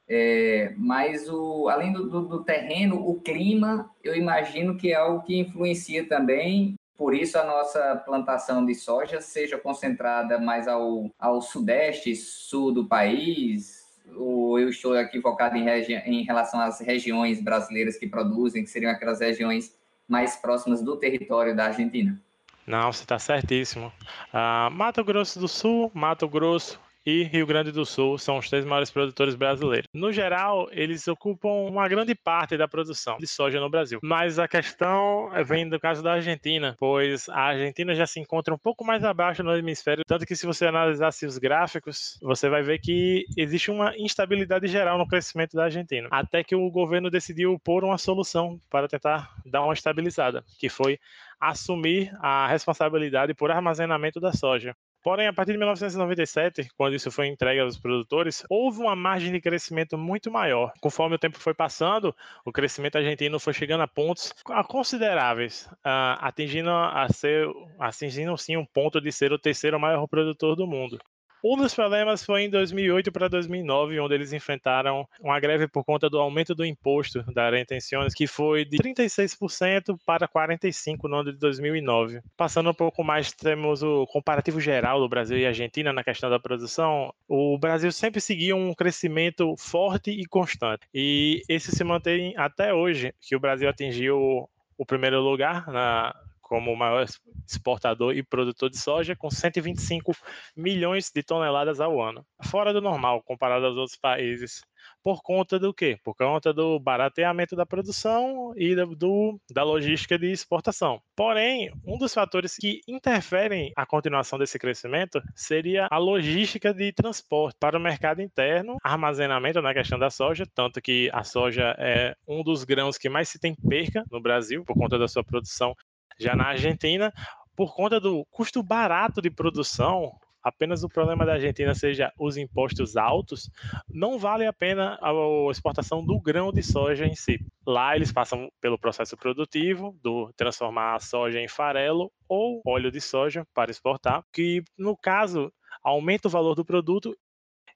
é, 0.10 0.74
mas 0.76 1.30
o, 1.30 1.70
além 1.70 1.94
do, 1.94 2.10
do, 2.10 2.28
do, 2.28 2.44
terreno, 2.44 2.98
o 2.98 3.22
clima, 3.22 3.90
eu 4.04 4.14
imagino 4.14 4.76
que 4.76 4.92
é 4.92 4.96
algo 4.96 5.24
que 5.24 5.40
influencia 5.40 6.06
também. 6.06 6.76
Por 6.98 7.16
isso, 7.16 7.38
a 7.38 7.44
nossa 7.44 7.96
plantação 8.06 8.66
de 8.66 8.76
soja 8.76 9.22
seja 9.22 9.58
concentrada 9.58 10.38
mais 10.40 10.68
ao, 10.68 11.10
ao 11.18 11.42
sudeste, 11.42 12.16
sul 12.16 12.72
do 12.72 12.86
país, 12.86 13.82
ou 14.16 14.60
eu 14.60 14.70
estou 14.70 14.96
equivocado 14.96 15.58
em, 15.58 15.68
em 15.68 16.24
relação 16.24 16.60
às 16.60 16.80
regiões 16.80 17.42
brasileiras 17.42 17.98
que 17.98 18.08
produzem, 18.08 18.64
que 18.64 18.70
seriam 18.70 18.92
aquelas 18.92 19.20
regiões 19.20 19.76
mais 20.08 20.36
próximas 20.36 20.84
do 20.84 20.98
território 20.98 21.56
da 21.56 21.66
Argentina? 21.66 22.20
Não, 22.68 22.92
você 22.92 23.04
está 23.04 23.18
certíssimo. 23.18 23.92
Uh, 24.34 24.70
Mato 24.72 25.04
Grosso 25.04 25.40
do 25.40 25.48
Sul, 25.48 25.90
Mato 25.94 26.28
Grosso, 26.28 26.80
e 27.06 27.24
Rio 27.24 27.46
Grande 27.46 27.72
do 27.72 27.86
Sul 27.86 28.18
são 28.18 28.38
os 28.38 28.50
três 28.50 28.66
maiores 28.66 28.92
produtores 28.92 29.36
brasileiros. 29.36 29.88
No 29.94 30.12
geral, 30.12 30.68
eles 30.72 31.08
ocupam 31.08 31.50
uma 31.50 31.88
grande 31.88 32.16
parte 32.16 32.58
da 32.58 32.68
produção 32.68 33.18
de 33.18 33.28
soja 33.28 33.60
no 33.60 33.70
Brasil. 33.70 34.00
Mas 34.04 34.40
a 34.40 34.48
questão 34.48 35.30
vem 35.46 35.68
do 35.68 35.80
caso 35.80 36.04
da 36.04 36.14
Argentina, 36.14 36.76
pois 36.80 37.28
a 37.30 37.40
Argentina 37.40 37.96
já 37.96 38.06
se 38.06 38.20
encontra 38.20 38.54
um 38.54 38.58
pouco 38.58 38.86
mais 38.86 39.04
abaixo 39.04 39.44
no 39.44 39.56
hemisfério, 39.56 40.04
tanto 40.06 40.26
que 40.26 40.36
se 40.36 40.46
você 40.46 40.66
analisasse 40.66 41.26
os 41.26 41.38
gráficos, 41.38 42.20
você 42.22 42.50
vai 42.50 42.62
ver 42.62 42.80
que 42.80 43.26
existe 43.38 43.72
uma 43.72 43.96
instabilidade 43.98 44.68
geral 44.68 44.98
no 44.98 45.08
crescimento 45.08 45.56
da 45.56 45.66
Argentina. 45.66 46.08
Até 46.12 46.44
que 46.44 46.56
o 46.56 46.70
governo 46.70 47.10
decidiu 47.10 47.60
pôr 47.64 47.84
uma 47.84 47.98
solução 47.98 48.60
para 48.70 48.88
tentar 48.88 49.36
dar 49.46 49.64
uma 49.64 49.74
estabilizada, 49.74 50.44
que 50.60 50.70
foi 50.70 51.00
assumir 51.40 52.14
a 52.20 52.48
responsabilidade 52.48 53.34
por 53.34 53.50
armazenamento 53.50 54.20
da 54.20 54.32
soja. 54.32 54.76
Porém, 55.04 55.28
a 55.28 55.34
partir 55.34 55.54
de 55.54 55.58
1997, 55.58 56.70
quando 56.78 56.96
isso 56.96 57.10
foi 57.10 57.28
entregue 57.28 57.60
aos 57.60 57.80
produtores, 57.80 58.44
houve 58.48 58.80
uma 58.80 58.96
margem 58.96 59.32
de 59.32 59.42
crescimento 59.42 59.98
muito 59.98 60.30
maior. 60.30 60.72
Conforme 60.80 61.16
o 61.16 61.20
tempo 61.20 61.40
foi 61.40 61.56
passando, 61.56 62.16
o 62.46 62.52
crescimento 62.52 62.98
argentino 62.98 63.40
foi 63.40 63.54
chegando 63.54 63.82
a 63.82 63.88
pontos 63.88 64.32
consideráveis, 64.68 65.68
atingindo 65.84 66.70
a 66.70 67.08
ser, 67.10 67.48
atingindo 67.80 68.38
sim 68.38 68.58
um 68.58 68.66
ponto 68.66 69.02
de 69.02 69.12
ser 69.12 69.34
o 69.34 69.40
terceiro 69.40 69.80
maior 69.80 70.08
produtor 70.08 70.56
do 70.56 70.68
mundo. 70.68 71.00
Um 71.44 71.58
dos 71.58 71.74
problemas 71.74 72.24
foi 72.24 72.44
em 72.44 72.50
2008 72.50 73.12
para 73.12 73.28
2009, 73.28 74.00
onde 74.00 74.14
eles 74.14 74.32
enfrentaram 74.32 75.08
uma 75.20 75.40
greve 75.40 75.68
por 75.68 75.84
conta 75.84 76.08
do 76.08 76.20
aumento 76.20 76.54
do 76.54 76.64
imposto 76.64 77.24
da 77.34 77.50
retenções, 77.50 78.14
que 78.14 78.28
foi 78.28 78.64
de 78.64 78.78
36% 78.78 79.98
para 80.06 80.28
45% 80.28 80.98
no 81.04 81.16
ano 81.16 81.32
de 81.32 81.40
2009. 81.40 82.22
Passando 82.38 82.70
um 82.70 82.74
pouco 82.74 83.04
mais, 83.04 83.32
temos 83.32 83.82
o 83.82 84.06
comparativo 84.08 84.60
geral 84.60 85.00
do 85.00 85.10
Brasil 85.10 85.38
e 85.38 85.46
Argentina 85.46 85.92
na 85.92 86.04
questão 86.04 86.30
da 86.30 86.40
produção. 86.40 87.14
O 87.28 87.58
Brasil 87.58 87.92
sempre 87.92 88.22
seguiu 88.22 88.56
um 88.56 88.74
crescimento 88.74 89.56
forte 89.58 90.12
e 90.12 90.26
constante, 90.26 90.88
e 90.94 91.42
esse 91.50 91.72
se 91.72 91.84
mantém 91.84 92.36
até 92.38 92.74
hoje, 92.74 93.14
que 93.20 93.36
o 93.36 93.40
Brasil 93.40 93.68
atingiu 93.68 94.48
o 94.78 94.86
primeiro 94.86 95.20
lugar 95.22 95.68
na 95.68 96.16
como 96.52 96.70
o 96.70 96.76
maior 96.76 97.06
exportador 97.48 98.14
e 98.14 98.22
produtor 98.22 98.70
de 98.70 98.78
soja, 98.78 99.16
com 99.16 99.32
125 99.32 100.12
milhões 100.54 101.10
de 101.10 101.24
toneladas 101.24 101.80
ao 101.80 102.02
ano. 102.02 102.26
Fora 102.44 102.74
do 102.74 102.82
normal, 102.82 103.24
comparado 103.24 103.68
aos 103.68 103.78
outros 103.78 103.98
países. 103.98 104.62
Por 105.02 105.22
conta 105.24 105.58
do 105.58 105.74
quê? 105.74 105.98
Por 106.04 106.14
conta 106.14 106.52
do 106.52 106.78
barateamento 106.78 107.56
da 107.56 107.66
produção 107.66 108.52
e 108.58 108.76
do, 108.76 109.40
da 109.50 109.64
logística 109.64 110.20
de 110.20 110.30
exportação. 110.30 111.02
Porém, 111.16 111.72
um 111.86 111.98
dos 111.98 112.14
fatores 112.14 112.58
que 112.58 112.82
interferem 112.86 113.72
a 113.78 113.86
continuação 113.86 114.38
desse 114.38 114.60
crescimento 114.60 115.22
seria 115.34 115.88
a 115.90 115.98
logística 115.98 116.74
de 116.74 116.92
transporte 116.92 117.56
para 117.60 117.78
o 117.78 117.82
mercado 117.82 118.22
interno, 118.22 118.76
armazenamento 118.84 119.62
na 119.62 119.74
questão 119.74 119.98
da 119.98 120.10
soja, 120.10 120.46
tanto 120.54 120.82
que 120.82 121.10
a 121.14 121.24
soja 121.24 121.74
é 121.78 122.14
um 122.28 122.44
dos 122.44 122.66
grãos 122.66 122.98
que 122.98 123.08
mais 123.08 123.30
se 123.30 123.40
tem 123.40 123.56
perca 123.56 124.04
no 124.12 124.22
Brasil 124.22 124.66
por 124.66 124.76
conta 124.76 125.00
da 125.00 125.08
sua 125.08 125.24
produção 125.24 125.74
já 126.20 126.36
na 126.36 126.48
Argentina, 126.48 127.14
por 127.56 127.76
conta 127.76 128.00
do 128.00 128.26
custo 128.32 128.64
barato 128.64 129.22
de 129.22 129.30
produção, 129.30 130.12
apenas 130.44 130.84
o 130.84 130.90
problema 130.90 131.26
da 131.26 131.34
Argentina 131.34 131.74
seja 131.76 132.12
os 132.18 132.38
impostos 132.38 132.98
altos, 132.98 133.50
não 133.90 134.18
vale 134.18 134.46
a 134.46 134.54
pena 134.54 134.98
a 135.02 135.12
exportação 135.52 136.04
do 136.04 136.20
grão 136.20 136.52
de 136.52 136.64
soja 136.64 137.06
em 137.06 137.16
si. 137.16 137.40
Lá 137.66 137.96
eles 137.96 138.12
passam 138.12 138.52
pelo 138.60 138.80
processo 138.80 139.16
produtivo 139.16 139.98
do 140.02 140.32
transformar 140.34 140.96
a 140.96 141.00
soja 141.00 141.40
em 141.40 141.48
farelo 141.48 142.12
ou 142.28 142.62
óleo 142.66 142.92
de 142.92 143.00
soja 143.00 143.46
para 143.54 143.72
exportar, 143.72 144.24
que 144.34 144.64
no 144.78 144.98
caso 144.98 145.52
aumenta 145.84 146.28
o 146.28 146.32
valor 146.32 146.56
do 146.56 146.66
produto. 146.66 147.16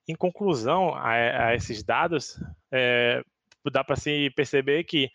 Em 0.08 0.14
conclusão 0.14 0.94
a, 0.94 1.48
a 1.48 1.54
esses 1.56 1.82
dados, 1.82 2.40
é, 2.70 3.22
dá 3.72 3.82
para 3.82 3.96
se 3.96 4.30
perceber 4.36 4.84
que 4.84 5.10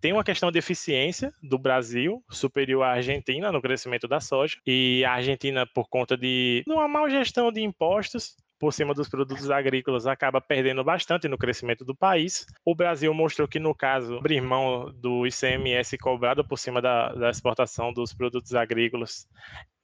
tem 0.00 0.12
uma 0.12 0.24
questão 0.24 0.50
de 0.50 0.58
eficiência 0.58 1.32
do 1.42 1.58
Brasil 1.58 2.22
superior 2.30 2.82
à 2.82 2.92
Argentina 2.92 3.50
no 3.50 3.62
crescimento 3.62 4.06
da 4.06 4.20
soja 4.20 4.56
e 4.66 5.04
a 5.04 5.12
Argentina 5.12 5.66
por 5.66 5.88
conta 5.88 6.16
de 6.16 6.62
uma 6.66 6.88
má 6.88 7.08
gestão 7.08 7.50
de 7.50 7.60
impostos 7.60 8.36
por 8.58 8.72
cima 8.72 8.94
dos 8.94 9.08
produtos 9.08 9.50
agrícolas 9.50 10.06
acaba 10.06 10.40
perdendo 10.40 10.82
bastante 10.82 11.28
no 11.28 11.38
crescimento 11.38 11.84
do 11.84 11.94
país. 11.94 12.46
O 12.64 12.74
Brasil 12.74 13.12
mostrou 13.12 13.46
que, 13.46 13.58
no 13.58 13.74
caso, 13.74 14.16
abrir 14.16 14.40
mão 14.40 14.92
do 14.94 15.26
ICMS 15.26 15.98
cobrado 15.98 16.42
por 16.42 16.58
cima 16.58 16.80
da, 16.80 17.12
da 17.12 17.30
exportação 17.30 17.92
dos 17.92 18.14
produtos 18.14 18.54
agrícolas 18.54 19.26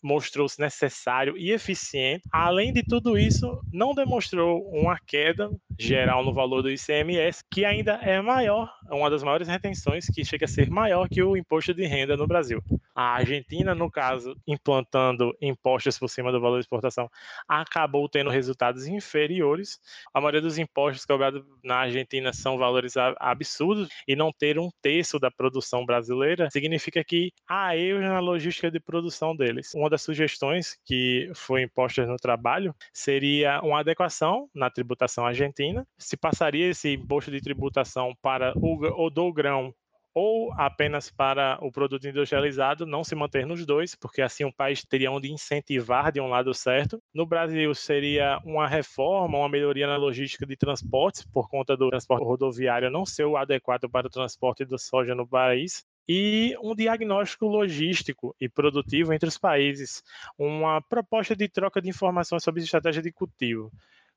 mostrou-se 0.03 0.61
necessário 0.61 1.37
e 1.37 1.53
eficiente. 1.53 2.25
Além 2.33 2.73
de 2.73 2.83
tudo 2.83 3.19
isso, 3.19 3.61
não 3.73 3.95
demonstrou 3.95 4.69
uma 4.71 4.99
queda 5.07 5.51
geral 5.79 6.25
no 6.25 6.35
valor 6.35 6.63
do 6.63 6.71
ICMS, 6.71 7.43
que 7.51 7.65
ainda 7.65 7.93
é 8.03 8.21
maior, 8.21 8.73
uma 8.91 9.11
das 9.11 9.23
maiores 9.23 9.49
retenções, 9.49 10.07
que 10.07 10.25
chega 10.25 10.45
a 10.45 10.49
ser 10.49 10.71
maior 10.71 11.09
que 11.09 11.23
o 11.23 11.37
imposto 11.37 11.73
de 11.73 11.87
renda 11.87 12.17
no 12.17 12.27
Brasil. 12.27 12.63
A 12.95 13.15
Argentina, 13.15 13.75
no 13.75 13.91
caso, 13.91 14.35
implantando 14.47 15.35
impostos 15.41 15.99
por 15.99 16.09
cima 16.09 16.31
do 16.31 16.41
valor 16.41 16.59
de 16.59 16.65
exportação, 16.65 17.09
acabou 17.49 18.09
tendo 18.09 18.31
resultados 18.31 18.87
inferiores. 18.87 19.79
A 20.13 20.21
maioria 20.21 20.41
dos 20.41 20.59
impostos 20.59 21.07
cobrados 21.07 21.43
na 21.65 21.77
Argentina 21.77 22.33
são 22.33 22.59
valores 22.59 22.95
absurdos 23.19 23.89
e 24.07 24.15
não 24.15 24.31
ter 24.33 24.59
um 24.59 24.69
terço 24.83 25.19
da 25.19 25.31
produção 25.31 25.87
brasileira 25.87 26.51
significa 26.51 27.03
que 27.03 27.33
há 27.49 27.77
erros 27.77 28.03
na 28.03 28.21
logística 28.21 28.71
de 28.71 28.81
produção 28.81 29.35
deles. 29.35 29.73
Uma 29.75 29.89
das 29.93 30.03
sugestões 30.03 30.79
que 30.85 31.31
foi 31.35 31.63
imposta 31.63 32.05
no 32.07 32.17
trabalho 32.17 32.75
seria 32.93 33.61
uma 33.63 33.81
adequação 33.81 34.49
na 34.55 34.71
tributação 34.71 35.27
argentina. 35.27 35.87
Se 35.99 36.17
passaria 36.17 36.71
esse 36.71 36.95
imposto 36.95 37.31
de 37.31 37.41
tributação 37.41 38.15
para 38.23 38.53
o, 38.57 39.05
o 39.05 39.11
do 39.11 39.33
grão 39.33 39.75
ou 40.15 40.53
apenas 40.55 41.11
para 41.11 41.59
o 41.63 41.73
produto 41.73 42.07
industrializado, 42.07 42.85
não 42.85 43.03
se 43.03 43.15
manter 43.15 43.47
nos 43.47 43.65
dois, 43.65 43.95
porque 43.95 44.21
assim 44.21 44.45
o 44.45 44.53
país 44.53 44.85
teria 44.85 45.11
onde 45.11 45.33
incentivar 45.33 46.13
de 46.13 46.21
um 46.21 46.29
lado 46.29 46.53
certo. 46.53 47.03
No 47.15 47.27
Brasil 47.27 47.75
seria 47.75 48.39
uma 48.45 48.67
reforma, 48.67 49.39
uma 49.39 49.49
melhoria 49.49 49.87
na 49.87 49.97
logística 49.97 50.47
de 50.47 50.57
transportes, 50.57 51.25
por 51.25 51.49
conta 51.49 51.77
do 51.77 51.89
transporte 51.89 52.25
rodoviário 52.25 52.91
não 52.91 53.07
ser 53.07 53.25
o 53.25 53.37
adequado 53.37 53.89
para 53.89 54.07
o 54.07 54.11
transporte 54.11 54.65
da 54.65 54.77
soja 54.77 55.15
no 55.15 55.27
país 55.27 55.85
e 56.09 56.57
um 56.63 56.75
diagnóstico 56.75 57.47
logístico 57.47 58.35
e 58.41 58.49
produtivo 58.49 59.13
entre 59.13 59.29
os 59.29 59.39
países, 59.39 60.03
uma 60.39 60.81
proposta 60.81 61.35
de 61.37 61.49
troca 61.49 61.81
de 61.81 61.89
informações 61.89 62.43
sobre 62.43 62.63
estratégia 62.63 63.03
de 63.03 63.13
cultivo. 63.13 63.71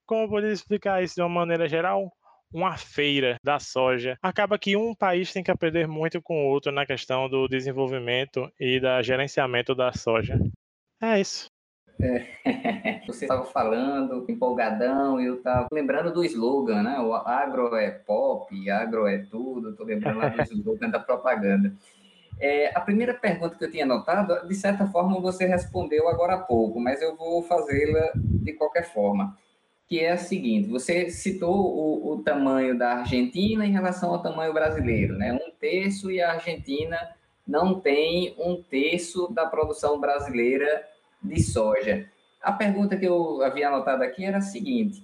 Como 0.06 0.30
poderia 0.30 0.54
explicar 0.54 1.04
isso 1.04 1.16
de 1.16 1.22
uma 1.22 1.30
maneira 1.30 1.68
geral? 1.68 2.12
Uma 2.54 2.78
feira 2.78 3.38
da 3.44 3.60
soja. 3.60 4.18
Acaba 4.22 4.58
que 4.58 4.78
um 4.78 4.96
país 4.96 5.34
tem 5.34 5.44
que 5.44 5.52
aprender 5.52 5.88
muito 5.88 6.22
com 6.22 6.46
o 6.46 6.48
outro 6.48 6.72
na 6.72 6.86
questão 6.86 7.28
do 7.28 7.48
desenvolvimento 7.48 8.52
e 8.60 8.80
da 8.80 9.02
gerenciamento 9.02 9.74
da 9.74 9.92
soja. 9.92 10.40
É 11.02 11.20
isso. 11.20 11.48
É, 12.00 13.02
você 13.08 13.26
estava 13.26 13.46
falando, 13.46 14.26
empolgadão, 14.30 15.20
e 15.20 15.26
eu 15.26 15.36
estava 15.36 15.68
lembrando 15.72 16.14
do 16.14 16.24
slogan, 16.24 16.84
né? 16.84 17.00
O 17.00 17.14
agro 17.14 17.76
é 17.76 17.92
pop, 17.92 18.70
agro 18.70 19.08
é 19.08 19.20
tudo, 19.20 19.70
estou 19.70 19.86
lembrando 19.86 20.20
lá 20.20 20.30
do 20.30 20.42
slogan 20.54 20.90
da 20.90 21.00
propaganda. 21.00 21.74
É, 22.40 22.76
a 22.76 22.82
primeira 22.82 23.14
pergunta 23.14 23.56
que 23.56 23.64
eu 23.64 23.72
tinha 23.72 23.86
anotado, 23.86 24.46
de 24.46 24.56
certa 24.56 24.86
forma 24.88 25.20
você 25.22 25.46
respondeu 25.46 26.10
agora 26.10 26.34
há 26.34 26.40
pouco, 26.40 26.80
mas 26.80 27.02
eu 27.02 27.16
vou 27.16 27.42
fazê-la 27.44 28.12
de 28.16 28.52
qualquer 28.54 28.92
forma, 28.92 29.38
que 29.88 30.02
é 30.02 30.12
a 30.12 30.18
seguinte, 30.18 30.68
você 30.68 31.10
citou 31.10 31.56
o, 31.56 32.14
o 32.14 32.24
tamanho 32.24 32.78
da 32.78 32.96
Argentina 32.96 33.66
em 33.66 33.72
relação 33.72 34.12
ao 34.12 34.22
tamanho 34.22 34.52
brasileiro, 34.52 35.16
né? 35.16 35.32
Um 35.32 35.52
terço 35.60 36.12
e 36.12 36.22
a 36.22 36.34
Argentina 36.34 36.98
não 37.48 37.80
tem 37.80 38.36
um 38.38 38.62
terço 38.62 39.32
da 39.32 39.46
produção 39.46 40.00
brasileira 40.00 40.84
de 41.22 41.42
soja. 41.42 42.10
A 42.42 42.52
pergunta 42.52 42.98
que 42.98 43.06
eu 43.06 43.42
havia 43.42 43.68
anotado 43.68 44.04
aqui 44.04 44.24
era 44.24 44.38
a 44.38 44.42
seguinte: 44.42 45.04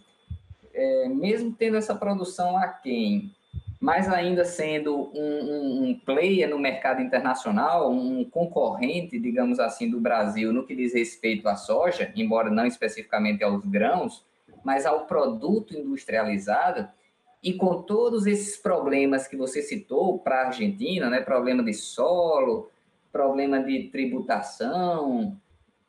é, 0.74 1.08
mesmo 1.08 1.52
tendo 1.52 1.78
essa 1.78 1.96
produção 1.96 2.58
a 2.58 2.68
quem, 2.68 3.34
mas 3.80 4.08
ainda 4.08 4.46
sendo 4.46 5.12
um, 5.14 5.20
um, 5.20 5.84
um, 5.90 6.00
player 6.06 6.48
no 6.48 6.60
mercado 6.60 7.02
internacional, 7.02 7.92
um 7.92 8.24
concorrente, 8.24 9.20
digamos 9.20 9.60
assim, 9.60 9.90
do 9.90 10.00
Brasil 10.00 10.54
no 10.54 10.66
que 10.66 10.76
diz 10.76 10.94
respeito 10.94 11.50
à 11.50 11.56
soja, 11.56 12.12
embora 12.16 12.52
não 12.52 12.66
especificamente 12.66 13.44
aos 13.44 13.66
grãos, 13.66 14.24
mas 14.64 14.86
ao 14.86 15.08
produto 15.08 15.76
industrializado, 15.76 16.88
e 17.44 17.54
com 17.54 17.82
todos 17.82 18.28
esses 18.28 18.56
problemas 18.56 19.28
que 19.28 19.36
você 19.36 19.64
citou 19.64 20.20
para 20.20 20.42
a 20.44 20.46
Argentina, 20.48 21.10
né, 21.10 21.22
problema 21.22 21.64
de 21.64 21.74
solo, 21.74 22.70
problema 23.12 23.64
de 23.64 23.90
tributação, 23.90 25.36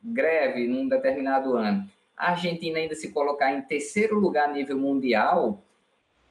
greve 0.03 0.67
num 0.67 0.87
determinado 0.87 1.55
ano, 1.55 1.89
a 2.17 2.31
Argentina 2.31 2.79
ainda 2.79 2.95
se 2.95 3.11
colocar 3.11 3.53
em 3.53 3.61
terceiro 3.61 4.19
lugar 4.19 4.49
a 4.49 4.51
nível 4.51 4.77
mundial, 4.77 5.63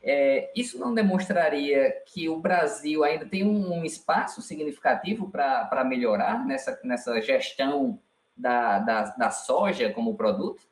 é, 0.02 0.50
isso 0.54 0.78
não 0.78 0.92
demonstraria 0.92 1.92
que 2.06 2.28
o 2.28 2.38
Brasil 2.38 3.04
ainda 3.04 3.24
tem 3.24 3.44
um, 3.44 3.72
um 3.72 3.84
espaço 3.84 4.42
significativo 4.42 5.30
para 5.30 5.84
melhorar 5.84 6.44
nessa, 6.44 6.78
nessa 6.82 7.20
gestão 7.20 7.98
da, 8.36 8.80
da, 8.80 9.02
da 9.16 9.30
soja 9.30 9.92
como 9.92 10.16
produto? 10.16 10.62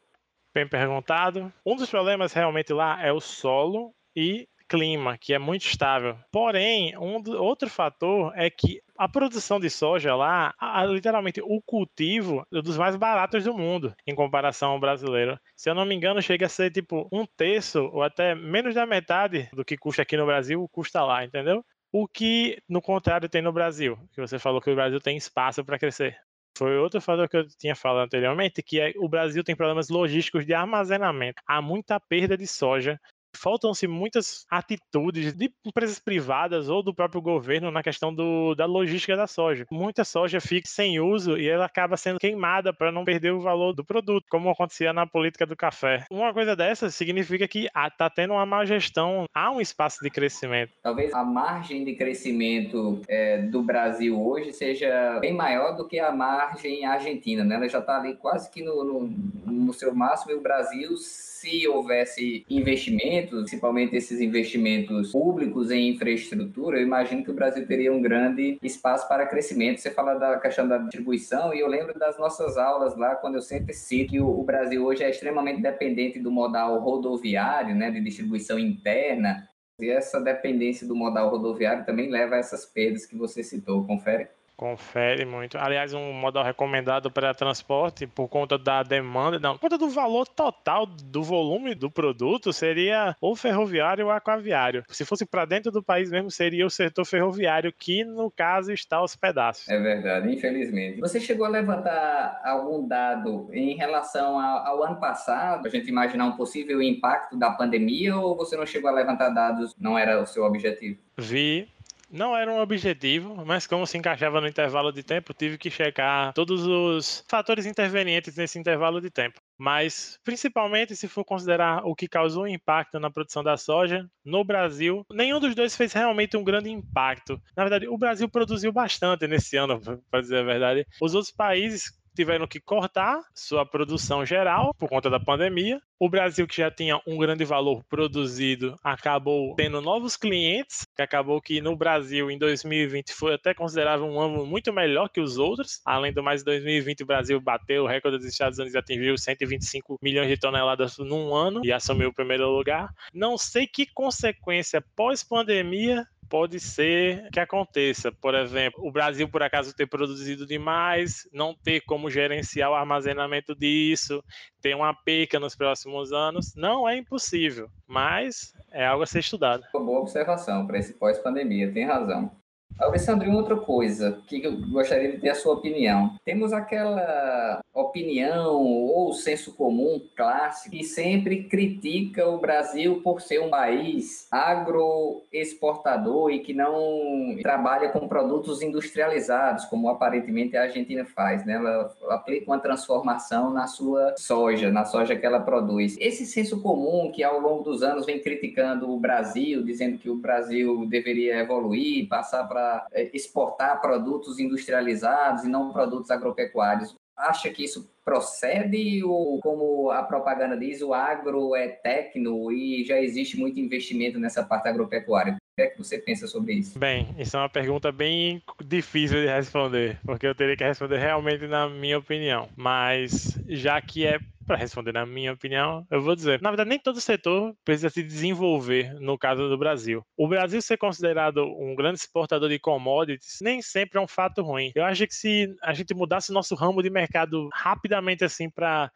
Bem 0.53 0.67
perguntado. 0.67 1.53
Um 1.65 1.77
dos 1.77 1.89
problemas 1.89 2.33
realmente 2.33 2.73
lá 2.73 3.01
é 3.05 3.13
o 3.13 3.21
solo 3.21 3.95
e 4.17 4.49
clima, 4.71 5.19
que 5.19 5.35
é 5.35 5.39
muito 5.39 5.67
estável. 5.67 6.17
Porém, 6.31 6.97
um 6.97 7.21
outro 7.39 7.69
fator 7.69 8.33
é 8.37 8.49
que 8.49 8.81
a 8.97 9.09
produção 9.09 9.59
de 9.59 9.69
soja 9.69 10.15
lá, 10.15 10.55
a, 10.61 10.85
literalmente 10.85 11.41
o 11.43 11.61
cultivo 11.61 12.47
é 12.55 12.63
dos 12.63 12.79
mais 12.79 12.95
baratos 12.95 13.43
do 13.43 13.53
mundo 13.53 13.93
em 14.07 14.15
comparação 14.15 14.71
ao 14.71 14.79
brasileiro. 14.79 15.37
Se 15.57 15.69
eu 15.69 15.75
não 15.75 15.85
me 15.85 15.95
engano, 15.95 16.23
chega 16.23 16.47
a 16.47 16.49
ser 16.49 16.71
tipo 16.71 17.09
um 17.11 17.27
terço 17.27 17.91
ou 17.93 18.05
até 18.05 18.35
menos 18.37 18.75
da 18.75 18.87
metade 18.87 19.49
do 19.53 19.65
que 19.65 19.77
custa 19.77 20.03
aqui 20.03 20.17
no 20.17 20.27
Brasil, 20.27 20.69
custa 20.71 21.03
lá, 21.03 21.25
entendeu? 21.25 21.65
O 21.93 22.07
que, 22.07 22.63
no 22.69 22.81
contrário, 22.81 23.29
tem 23.29 23.43
no 23.43 23.53
Brasil, 23.53 23.99
que 24.13 24.21
você 24.21 24.39
falou 24.39 24.61
que 24.61 24.71
o 24.71 24.77
Brasil 24.77 25.01
tem 25.01 25.17
espaço 25.17 25.65
para 25.65 25.79
crescer. 25.79 26.17
Foi 26.57 26.77
outro 26.77 27.01
fator 27.01 27.29
que 27.29 27.37
eu 27.37 27.49
tinha 27.59 27.75
falado 27.75 28.05
anteriormente, 28.05 28.63
que 28.63 28.79
é 28.79 28.93
o 28.97 29.09
Brasil 29.09 29.43
tem 29.43 29.57
problemas 29.57 29.89
logísticos 29.89 30.47
de 30.47 30.55
armazenamento. 30.55 31.43
Há 31.47 31.61
muita 31.61 31.99
perda 31.99 32.37
de 32.37 32.47
soja 32.47 33.01
faltam-se 33.37 33.87
muitas 33.87 34.45
atitudes 34.51 35.33
de 35.33 35.51
empresas 35.65 35.99
privadas 35.99 36.69
ou 36.69 36.83
do 36.83 36.95
próprio 36.95 37.21
governo 37.21 37.71
na 37.71 37.83
questão 37.83 38.15
do, 38.15 38.55
da 38.55 38.67
logística 38.67 39.17
da 39.17 39.27
soja. 39.27 39.67
Muita 39.71 40.05
soja 40.05 40.41
fica 40.41 40.69
sem 40.69 41.01
uso 41.01 41.37
e 41.37 41.49
ela 41.49 41.65
acaba 41.65 41.97
sendo 41.97 42.19
queimada 42.19 42.73
para 42.73 42.93
não 42.93 43.05
perder 43.05 43.33
o 43.33 43.41
valor 43.41 43.73
do 43.73 43.85
produto, 43.85 44.25
como 44.31 44.51
acontecia 44.51 44.93
na 44.93 45.07
política 45.07 45.47
do 45.47 45.57
café. 45.57 46.05
Uma 46.11 46.33
coisa 46.33 46.55
dessa 46.55 46.91
significa 46.91 47.47
que 47.49 47.67
está 47.67 48.11
tendo 48.11 48.35
uma 48.35 48.47
má 48.47 48.65
gestão, 48.65 49.25
há 49.35 49.51
um 49.51 49.61
espaço 49.61 49.99
de 50.03 50.11
crescimento. 50.11 50.73
Talvez 50.83 51.13
a 51.13 51.25
margem 51.25 51.85
de 51.85 51.95
crescimento 51.95 53.01
é, 53.09 53.39
do 53.39 53.63
Brasil 53.63 54.21
hoje 54.21 54.53
seja 54.53 55.19
bem 55.21 55.33
maior 55.33 55.77
do 55.77 55.87
que 55.87 55.99
a 55.99 56.13
margem 56.13 56.85
argentina, 56.85 57.45
né? 57.45 57.57
Ela 57.57 57.69
já 57.69 57.79
está 57.79 57.97
ali 57.97 58.17
quase 58.17 58.51
que 58.51 58.63
no, 58.63 58.85
no, 58.85 59.50
no 59.51 59.73
seu 59.73 59.95
máximo 59.95 60.33
e 60.33 60.35
o 60.35 60.41
Brasil 60.41 60.97
se 60.97 61.67
houvesse 61.67 62.45
investimentos, 62.51 63.41
principalmente 63.41 63.97
esses 63.97 64.21
investimentos 64.21 65.11
públicos 65.11 65.71
em 65.71 65.89
infraestrutura, 65.89 66.79
eu 66.79 66.83
imagino 66.83 67.25
que 67.25 67.31
o 67.31 67.35
Brasil 67.35 67.67
teria 67.67 67.93
um 67.93 68.03
grande 68.03 68.59
espaço 68.63 69.09
para 69.09 69.27
crescimento. 69.27 69.81
Você 69.81 69.91
fala 69.91 70.15
da 70.15 70.39
questão 70.39 70.69
da 70.69 70.77
distribuição 70.77 71.55
e 71.55 71.61
eu 71.61 71.67
lembro 71.67 71.99
das 71.99 72.19
nossas 72.19 72.59
aulas 72.59 72.95
lá, 72.95 73.15
quando 73.15 73.37
eu 73.37 73.43
sempre 73.43 73.73
cito 73.73 74.11
que 74.11 74.21
o 74.21 74.43
Brasil 74.43 74.85
hoje 74.85 75.03
é 75.03 75.09
extremamente 75.09 75.63
dependente 75.63 76.19
do 76.19 76.31
modal 76.31 76.79
rodoviário, 76.81 77.75
né, 77.75 77.91
de 77.91 78.01
distribuição 78.01 78.59
interna, 78.59 79.49
e 79.79 79.89
essa 79.89 80.21
dependência 80.21 80.87
do 80.87 80.95
modal 80.95 81.31
rodoviário 81.31 81.87
também 81.87 82.11
leva 82.11 82.35
a 82.35 82.39
essas 82.39 82.67
perdas 82.67 83.07
que 83.07 83.17
você 83.17 83.43
citou, 83.43 83.87
confere? 83.87 84.29
Confere 84.61 85.25
muito. 85.25 85.57
Aliás, 85.57 85.95
um 85.95 86.13
modal 86.13 86.45
recomendado 86.45 87.11
para 87.11 87.33
transporte 87.33 88.07
por 88.07 88.29
conta 88.29 88.59
da 88.59 88.83
demanda, 88.83 89.39
não, 89.39 89.55
por 89.55 89.61
conta 89.61 89.79
do 89.79 89.89
valor 89.89 90.29
total 90.29 90.85
do 90.85 91.23
volume 91.23 91.75
do 91.75 91.91
produto 91.91 92.53
seria 92.53 93.17
ou 93.23 93.35
ferroviário 93.35 94.05
ou 94.05 94.13
aquaviário. 94.13 94.85
Se 94.91 95.03
fosse 95.03 95.25
para 95.25 95.47
dentro 95.47 95.73
do 95.73 95.83
país 95.83 96.11
mesmo, 96.11 96.31
seria 96.31 96.67
o 96.67 96.69
setor 96.69 97.07
ferroviário, 97.07 97.73
que 97.73 98.05
no 98.05 98.31
caso 98.31 98.71
está 98.71 98.99
aos 98.99 99.17
pedaços. 99.17 99.67
É 99.67 99.81
verdade, 99.81 100.31
infelizmente. 100.31 101.01
Você 101.01 101.19
chegou 101.19 101.47
a 101.47 101.49
levantar 101.49 102.43
algum 102.45 102.87
dado 102.87 103.49
em 103.55 103.75
relação 103.77 104.39
ao, 104.39 104.67
ao 104.67 104.83
ano 104.85 104.97
passado, 104.97 105.67
a 105.67 105.71
gente 105.71 105.89
imaginar 105.89 106.27
um 106.27 106.37
possível 106.37 106.83
impacto 106.83 107.35
da 107.35 107.51
pandemia, 107.51 108.15
ou 108.15 108.37
você 108.37 108.59
não 108.59 108.67
chegou 108.67 108.91
a 108.91 108.93
levantar 108.93 109.31
dados, 109.31 109.75
não 109.81 109.99
era 109.99 110.21
o 110.21 110.27
seu 110.27 110.45
objetivo? 110.45 110.99
Vi 111.17 111.67
não 112.11 112.37
era 112.37 112.51
um 112.51 112.59
objetivo, 112.61 113.45
mas 113.47 113.67
como 113.67 113.87
se 113.87 113.97
encaixava 113.97 114.41
no 114.41 114.49
intervalo 114.49 114.93
de 114.93 115.03
tempo, 115.03 115.33
tive 115.33 115.57
que 115.57 115.71
checar 115.71 116.33
todos 116.33 116.67
os 116.67 117.25
fatores 117.29 117.67
intervenientes 117.67 118.37
nesse 118.37 118.59
intervalo 118.59 119.01
de 119.01 119.11
tempo. 119.11 119.41
Mas, 119.57 120.19
principalmente, 120.25 120.97
se 120.97 121.07
for 121.07 121.25
considerar 121.25 121.85
o 121.85 121.95
que 121.95 122.09
causou 122.09 122.49
impacto 122.49 122.99
na 122.99 123.11
produção 123.11 123.45
da 123.45 123.57
soja 123.57 124.09
no 124.25 124.43
Brasil, 124.43 125.05
nenhum 125.13 125.39
dos 125.39 125.55
dois 125.55 125.77
fez 125.77 125.93
realmente 125.93 126.37
um 126.37 126.43
grande 126.43 126.71
impacto. 126.71 127.41
Na 127.57 127.63
verdade, 127.63 127.87
o 127.87 127.99
Brasil 127.99 128.29
produziu 128.29 128.73
bastante 128.73 129.27
nesse 129.27 129.57
ano, 129.57 129.79
para 130.11 130.21
dizer 130.21 130.39
a 130.39 130.43
verdade. 130.43 130.87
Os 131.01 131.15
outros 131.15 131.33
países 131.33 132.00
tiveram 132.21 132.47
que 132.47 132.61
cortar 132.61 133.23
sua 133.35 133.65
produção 133.65 134.27
geral 134.27 134.75
por 134.75 134.91
conta 134.91 135.09
da 135.09 135.19
pandemia. 135.19 135.81
O 135.99 136.07
Brasil, 136.07 136.47
que 136.47 136.59
já 136.59 136.71
tinha 136.71 137.01
um 137.07 137.17
grande 137.17 137.47
valor 137.47 137.83
produzido, 137.89 138.77
acabou 138.85 139.55
tendo 139.55 139.81
novos 139.81 140.19
clientes, 140.19 140.87
que 140.95 141.01
acabou 141.01 141.41
que 141.41 141.63
no 141.63 141.75
Brasil, 141.75 142.31
em 142.31 142.39
2020, 142.39 143.15
foi 143.15 143.35
até 143.35 143.55
considerado 143.55 144.05
um 144.05 144.21
ano 144.21 144.45
muito 144.45 144.71
melhor 144.71 145.09
que 145.09 145.19
os 145.21 145.39
outros. 145.39 145.81
Além 145.83 146.13
do 146.13 146.23
mais, 146.23 146.43
em 146.43 146.45
2020, 146.45 147.05
o 147.05 147.07
Brasil 147.07 147.41
bateu 147.41 147.85
o 147.85 147.87
recorde 147.87 148.19
dos 148.19 148.27
Estados 148.27 148.59
Unidos 148.59 148.75
e 148.75 148.79
atingiu 148.79 149.17
125 149.17 149.99
milhões 150.03 150.29
de 150.29 150.37
toneladas 150.37 150.99
num 150.99 151.35
ano 151.35 151.63
e 151.65 151.73
assumiu 151.73 152.11
o 152.11 152.15
primeiro 152.15 152.51
lugar. 152.51 152.91
Não 153.15 153.39
sei 153.39 153.67
que 153.67 153.87
consequência 153.87 154.85
pós-pandemia 154.95 156.07
pode 156.31 156.61
ser 156.61 157.29
que 157.31 157.41
aconteça. 157.41 158.13
Por 158.13 158.35
exemplo, 158.35 158.87
o 158.87 158.93
Brasil, 158.93 159.29
por 159.29 159.43
acaso, 159.43 159.75
ter 159.75 159.87
produzido 159.87 160.47
demais, 160.47 161.29
não 161.33 161.55
ter 161.55 161.81
como 161.81 162.09
gerenciar 162.09 162.71
o 162.71 162.75
armazenamento 162.75 163.55
disso, 163.55 164.23
ter 164.63 164.75
uma 164.75 164.95
perca 164.95 165.41
nos 165.41 165.57
próximos 165.57 166.13
anos. 166.13 166.55
Não 166.55 166.89
é 166.89 166.97
impossível, 166.97 167.69
mas 167.87 168.55
é 168.71 168.87
algo 168.87 169.03
a 169.03 169.07
ser 169.07 169.19
estudado. 169.19 169.65
Uma 169.75 169.85
boa 169.85 170.01
observação 170.01 170.67
para 170.67 170.79
esse 170.79 170.95
pós-pandemia, 170.95 171.73
tem 171.73 171.85
razão. 171.85 172.31
Alessandro, 172.81 173.31
outra 173.33 173.57
coisa 173.57 174.19
que 174.27 174.43
eu 174.43 174.57
gostaria 174.69 175.13
de 175.13 175.19
ter 175.19 175.31
a 175.31 175.35
sua 175.35 175.55
opinião. 175.55 176.15
Temos 176.25 176.53
aquela 176.53 177.61
opinião 177.75 178.57
ou 178.57 179.13
senso 179.13 179.55
comum 179.55 180.01
clássico 180.17 180.77
que 180.77 180.85
sempre 180.85 181.45
critica 181.45 182.29
o 182.29 182.39
Brasil 182.39 183.01
por 183.03 183.21
ser 183.21 183.41
um 183.41 183.51
país 183.51 184.27
agroexportador 184.31 186.31
e 186.31 186.41
que 186.41 186.55
não 186.55 187.37
trabalha 187.43 187.91
com 187.91 188.09
produtos 188.09 188.63
industrializados, 188.63 189.65
como 189.67 189.89
aparentemente 189.89 190.57
a 190.57 190.63
Argentina 190.63 191.05
faz. 191.05 191.45
Né? 191.45 191.55
Ela 191.55 191.95
aplica 192.09 192.51
uma 192.51 192.59
transformação 192.59 193.53
na 193.53 193.67
sua 193.67 194.15
soja, 194.17 194.71
na 194.71 194.85
soja 194.85 195.17
que 195.17 195.27
ela 195.27 195.41
produz. 195.41 195.97
Esse 195.99 196.25
senso 196.25 196.63
comum 196.63 197.13
que 197.13 197.23
ao 197.23 197.41
longo 197.41 197.63
dos 197.63 197.83
anos 197.83 198.07
vem 198.07 198.21
criticando 198.21 198.91
o 198.91 198.99
Brasil, 198.99 199.63
dizendo 199.63 199.99
que 199.99 200.09
o 200.09 200.17
Brasil 200.17 200.87
deveria 200.87 201.39
evoluir, 201.39 202.09
passar 202.09 202.49
para 202.49 202.70
exportar 203.13 203.81
produtos 203.81 204.39
industrializados 204.39 205.45
e 205.45 205.49
não 205.49 205.73
produtos 205.73 206.11
agropecuários. 206.11 206.95
Acha 207.17 207.51
que 207.51 207.65
isso 207.65 207.91
procede 208.05 209.03
ou, 209.05 209.41
como 209.41 209.91
a 209.91 210.03
propaganda 210.03 210.57
diz, 210.57 210.83
o 210.83 210.93
agro 210.95 211.55
é 211.55 211.69
tecno 211.69 212.51
e 212.53 212.85
já 212.85 213.01
existe 213.01 213.37
muito 213.37 213.61
investimento 213.61 214.19
nessa 214.19 214.43
parte 214.43 214.69
agropecuária? 214.69 215.35
O 215.35 215.57
que 215.57 215.63
é 215.63 215.67
que 215.67 215.79
você 215.79 215.99
pensa 215.99 216.27
sobre 216.27 216.55
isso? 216.55 216.79
Bem, 216.79 217.15
isso 217.19 217.37
é 217.37 217.41
uma 217.41 217.49
pergunta 217.49 217.93
bem 217.93 218.43
difícil 218.65 219.21
de 219.21 219.27
responder, 219.27 219.99
porque 220.05 220.27
eu 220.27 220.35
teria 220.35 220.57
que 220.57 220.65
responder 220.65 220.99
realmente 220.99 221.47
na 221.47 221.69
minha 221.69 221.99
opinião. 221.99 222.49
Mas 222.57 223.39
já 223.49 223.81
que 223.81 224.07
é 224.07 224.19
para 224.51 224.57
responder 224.57 224.91
na 224.91 225.07
minha 225.07 225.33
opinião, 225.33 225.87
eu 225.89 226.03
vou 226.03 226.17
dizer, 226.17 226.43
na 226.43 226.51
verdade, 226.51 226.69
nem 226.71 226.79
todo 226.79 227.01
setor 227.01 227.55
precisa 227.65 227.89
se 227.89 228.03
desenvolver 228.03 228.93
no 228.95 229.17
caso 229.17 229.49
do 229.49 229.57
Brasil. 229.57 230.03
O 230.17 230.27
Brasil 230.27 230.61
ser 230.61 230.77
considerado 230.77 231.45
um 231.45 231.77
grande 231.77 232.01
exportador 232.01 232.49
de 232.49 232.59
commodities 232.59 233.39
nem 233.41 233.63
sempre 233.63 233.97
é 233.97 234.03
um 234.03 234.09
fato 234.09 234.43
ruim. 234.43 234.73
Eu 234.75 234.85
acho 234.85 235.07
que 235.07 235.15
se 235.15 235.55
a 235.63 235.73
gente 235.73 235.95
mudasse 235.95 236.33
nosso 236.33 236.57
ramo 236.57 236.83
de 236.83 236.91
mercado 236.91 237.49
rapidamente 237.91 238.25
assim 238.25 238.49
para 238.49 238.91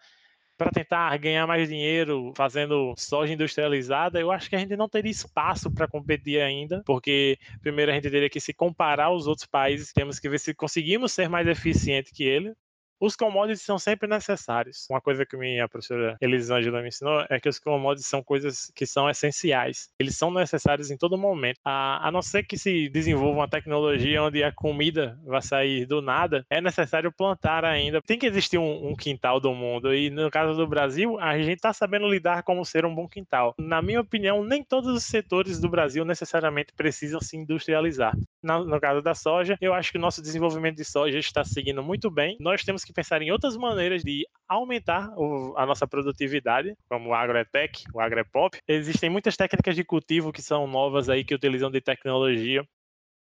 para 0.57 0.71
tentar 0.71 1.17
ganhar 1.19 1.49
mais 1.49 1.69
dinheiro 1.69 2.33
fazendo 2.37 2.95
soja 2.97 3.33
industrializada, 3.33 4.21
eu 4.21 4.31
acho 4.31 4.49
que 4.49 4.55
a 4.55 4.59
gente 4.61 4.77
não 4.77 4.89
teria 4.89 5.11
espaço 5.11 5.69
para 5.69 5.89
competir 5.89 6.41
ainda, 6.41 6.81
porque 6.87 7.37
primeiro 7.61 7.91
a 7.91 7.95
gente 7.97 8.09
teria 8.09 8.31
que 8.31 8.39
se 8.39 8.55
comparar 8.55 9.07
aos 9.07 9.27
outros 9.27 9.49
países, 9.49 9.93
temos 9.93 10.21
que 10.21 10.29
ver 10.29 10.39
se 10.39 10.55
conseguimos 10.55 11.11
ser 11.13 11.29
mais 11.29 11.49
eficiente 11.49 12.13
que 12.13 12.23
ele, 12.23 12.55
os 13.01 13.17
commodities 13.17 13.63
são 13.63 13.79
sempre 13.79 14.09
necessários. 14.09 14.87
Uma 14.91 15.01
coisa 15.01 15.27
que 15.27 15.37
minha 15.37 15.69
professora 15.69 16.17
Elisângela 16.21 16.81
me 16.81 16.89
ensinou 16.89 17.25
é 17.29 17.41
que 17.41 17.49
os 17.49 17.59
commodities 17.59 18.09
são 18.09 18.23
coisas 18.23 18.71
que 18.75 18.87
são 18.87 19.09
essenciais. 19.09 19.89
Eles 19.99 20.17
são 20.17 20.31
necessários 20.31 20.91
em 20.91 20.97
todo 20.97 21.19
momento. 21.19 21.59
A, 21.65 22.09
a 22.09 22.11
não 22.11 22.23
ser 22.23 22.45
que 22.45 22.57
se 22.57 22.89
desenvolva 22.89 23.41
uma 23.41 23.49
tecnologia 23.49 24.23
onde 24.23 24.43
a 24.43 24.53
comida 24.53 25.19
vai 25.25 25.43
sair 25.43 25.87
do 25.87 26.01
nada, 26.01 26.45
é 26.49 26.61
necessário 26.61 27.13
plantar 27.13 27.65
ainda. 27.65 28.01
Tem 28.03 28.19
que 28.19 28.27
existir 28.27 28.59
um, 28.59 28.89
um 28.89 28.95
quintal 28.95 29.41
do 29.41 29.53
mundo. 29.53 29.95
E 29.95 30.11
no 30.11 30.31
caso 30.31 30.57
do 30.57 30.67
Brasil, 30.67 31.19
a 31.19 31.37
gente 31.39 31.57
está 31.57 31.73
sabendo 31.73 32.09
lidar 32.09 32.43
como 32.43 32.65
ser 32.65 32.85
um 32.85 32.95
bom 32.95 33.09
quintal. 33.09 33.55
Na 33.59 33.83
minha 33.83 34.01
opinião, 34.01 34.45
nem 34.45 34.63
todos 34.63 34.95
os 34.95 35.05
setores 35.05 35.61
do 35.61 35.69
Brasil 35.69 36.05
necessariamente 36.05 36.73
precisam 36.73 37.21
se 37.21 37.37
industrializar. 37.37 38.17
No, 38.43 38.65
no 38.65 38.81
caso 38.81 39.03
da 39.03 39.15
soja, 39.15 39.57
eu 39.61 39.73
acho 39.75 39.91
que 39.91 39.99
o 39.99 40.01
nosso 40.01 40.23
desenvolvimento 40.23 40.77
de 40.77 40.85
soja 40.85 41.19
está 41.19 41.45
seguindo 41.45 41.83
muito 41.83 42.11
bem. 42.11 42.37
Nós 42.41 42.63
temos 42.63 42.84
que 42.85 42.93
pensar 42.93 43.23
em 43.23 43.31
outras 43.31 43.57
maneiras 43.57 44.03
de 44.03 44.27
aumentar 44.49 45.13
a 45.57 45.67
nossa 45.67 45.87
produtividade, 45.87 46.77
como 46.89 47.11
o 47.11 47.15
agretech, 47.15 47.85
o 47.93 48.01
agrepop. 48.01 48.59
Existem 48.69 49.11
muitas 49.11 49.37
técnicas 49.37 49.75
de 49.75 49.85
cultivo 49.85 50.33
que 50.33 50.43
são 50.43 50.67
novas 50.67 51.09
aí, 51.09 51.25
que 51.25 51.35
utilizam 51.35 51.71
de 51.71 51.81
tecnologia. 51.81 52.65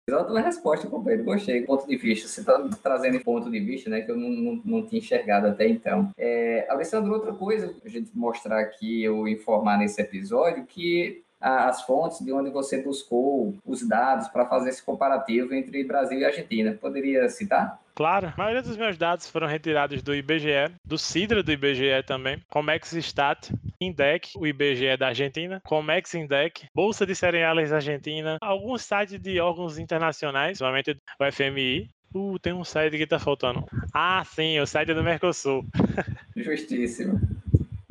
Exato 0.09 0.33
resposta, 0.35 0.89
companheiro. 0.89 1.25
Gostei. 1.25 1.63
Ponto 1.63 1.85
de 1.87 1.97
vista. 1.97 2.29
Você 2.29 2.41
está 2.41 2.69
trazendo 2.81 3.21
ponto 3.25 3.51
de 3.51 3.59
vista, 3.59 3.91
né, 3.91 4.03
que 4.03 4.11
eu 4.11 4.17
não, 4.17 4.31
não, 4.31 4.63
não 4.65 4.87
tinha 4.87 5.01
enxergado 5.01 5.49
até 5.49 5.69
então. 5.69 6.11
É, 6.17 6.65
Alessandro, 6.71 7.13
outra 7.13 7.33
coisa, 7.33 7.75
a 7.85 7.89
gente 7.89 8.17
mostrar 8.17 8.61
aqui 8.61 9.09
ou 9.09 9.27
informar 9.27 9.79
nesse 9.79 10.01
episódio, 10.01 10.65
que 10.65 11.25
as 11.47 11.83
fontes 11.83 12.25
de 12.25 12.33
onde 12.33 12.51
você 12.51 12.83
buscou 12.83 13.55
os 13.65 13.87
dados 13.87 14.27
para 14.29 14.47
fazer 14.47 14.71
esse 14.71 14.83
comparativo 14.83 15.55
entre 15.55 15.85
Brasil 15.85 16.19
e 16.19 16.25
Argentina. 16.25 16.73
Poderia 16.73 17.29
citar? 17.29 17.81
Claro, 17.95 18.27
a 18.27 18.35
maioria 18.37 18.63
dos 18.63 18.77
meus 18.77 18.99
dados 18.99 19.31
foram 19.31 19.47
retirados 19.47 20.03
do 20.03 20.15
IBGE, 20.15 20.71
do 20.85 20.99
CIDRA 20.99 21.43
do 21.43 21.53
IBGE 21.53 22.03
também, 22.07 22.43
Comex 22.51 22.93
Stat, 22.93 23.51
Indec, 23.81 24.33
o 24.37 24.47
IBGE 24.47 24.97
da 24.99 25.09
Argentina, 25.09 25.63
Comex 25.65 26.15
Indec, 26.15 26.69
Bolsa 26.75 27.07
de 27.07 27.15
Cereais 27.15 27.73
Argentina, 27.73 28.37
alguns 28.41 28.83
sites 28.83 29.19
de 29.19 29.41
órgãos 29.41 29.79
internacionais, 29.79 30.59
principalmente 30.59 30.99
o 31.19 31.33
FMI, 31.33 31.89
Uh, 32.15 32.39
tem 32.39 32.53
um 32.55 32.65
site 32.65 32.97
que 32.97 33.07
tá 33.07 33.19
faltando. 33.19 33.67
Ah, 33.93 34.25
sim, 34.25 34.59
o 34.59 34.67
site 34.67 34.95
do 34.95 35.03
Mercosul. 35.03 35.67
Justíssimo. 36.35 37.21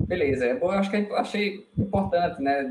Beleza, 0.08 0.46
é 0.46 0.52
eu 0.52 0.72
acho 0.72 0.92
que 0.92 0.98
achei 1.14 1.68
importante, 1.78 2.42
né, 2.42 2.64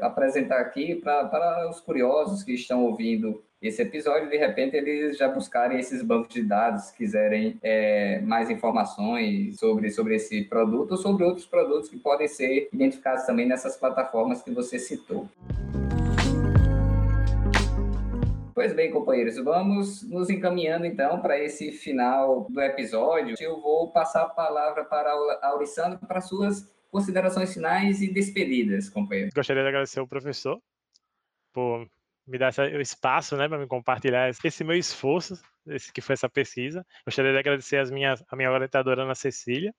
apresentar 0.00 0.60
aqui 0.60 0.94
para 0.94 1.68
os 1.68 1.80
curiosos 1.80 2.42
que 2.42 2.52
estão 2.52 2.84
ouvindo 2.84 3.42
esse 3.60 3.80
episódio, 3.80 4.28
de 4.28 4.36
repente 4.36 4.76
eles 4.76 5.16
já 5.16 5.28
buscarem 5.28 5.78
esses 5.78 6.02
bancos 6.02 6.34
de 6.34 6.42
dados, 6.42 6.90
quiserem 6.90 7.58
é, 7.62 8.20
mais 8.20 8.50
informações 8.50 9.56
sobre, 9.58 9.90
sobre 9.90 10.16
esse 10.16 10.42
produto 10.42 10.92
ou 10.92 10.96
sobre 10.96 11.24
outros 11.24 11.46
produtos 11.46 11.88
que 11.88 11.96
podem 11.96 12.26
ser 12.26 12.68
identificados 12.72 13.24
também 13.24 13.46
nessas 13.46 13.76
plataformas 13.76 14.42
que 14.42 14.50
você 14.50 14.80
citou. 14.80 15.28
Pois 18.54 18.74
bem, 18.74 18.90
companheiros, 18.90 19.36
vamos 19.36 20.02
nos 20.08 20.28
encaminhando 20.28 20.84
então 20.84 21.20
para 21.20 21.38
esse 21.38 21.72
final 21.72 22.46
do 22.50 22.60
episódio. 22.60 23.34
Eu 23.40 23.60
vou 23.60 23.90
passar 23.90 24.22
a 24.22 24.28
palavra 24.28 24.84
para 24.84 25.10
a 25.10 25.48
Aurissandro 25.48 25.98
para 26.06 26.20
suas 26.20 26.70
considerações 26.90 27.54
finais 27.54 28.02
e 28.02 28.12
despedidas, 28.12 28.90
companheiro. 28.90 29.30
Gostaria 29.34 29.62
de 29.62 29.68
agradecer 29.68 30.00
ao 30.00 30.06
professor 30.06 30.60
por 31.52 31.88
me 32.26 32.38
dar 32.38 32.48
esse 32.48 32.80
espaço, 32.80 33.36
né, 33.36 33.48
para 33.48 33.58
me 33.58 33.66
compartilhar 33.66 34.28
esse 34.28 34.64
meu 34.64 34.76
esforço, 34.76 35.40
esse 35.66 35.92
que 35.92 36.00
foi 36.00 36.14
essa 36.14 36.28
pesquisa. 36.28 36.84
Gostaria 37.04 37.32
de 37.32 37.38
agradecer 37.38 37.78
as 37.78 37.90
minhas, 37.90 38.22
a 38.28 38.36
minha 38.36 38.50
orientadora 38.50 39.02
Ana 39.02 39.14
Cecília 39.14 39.74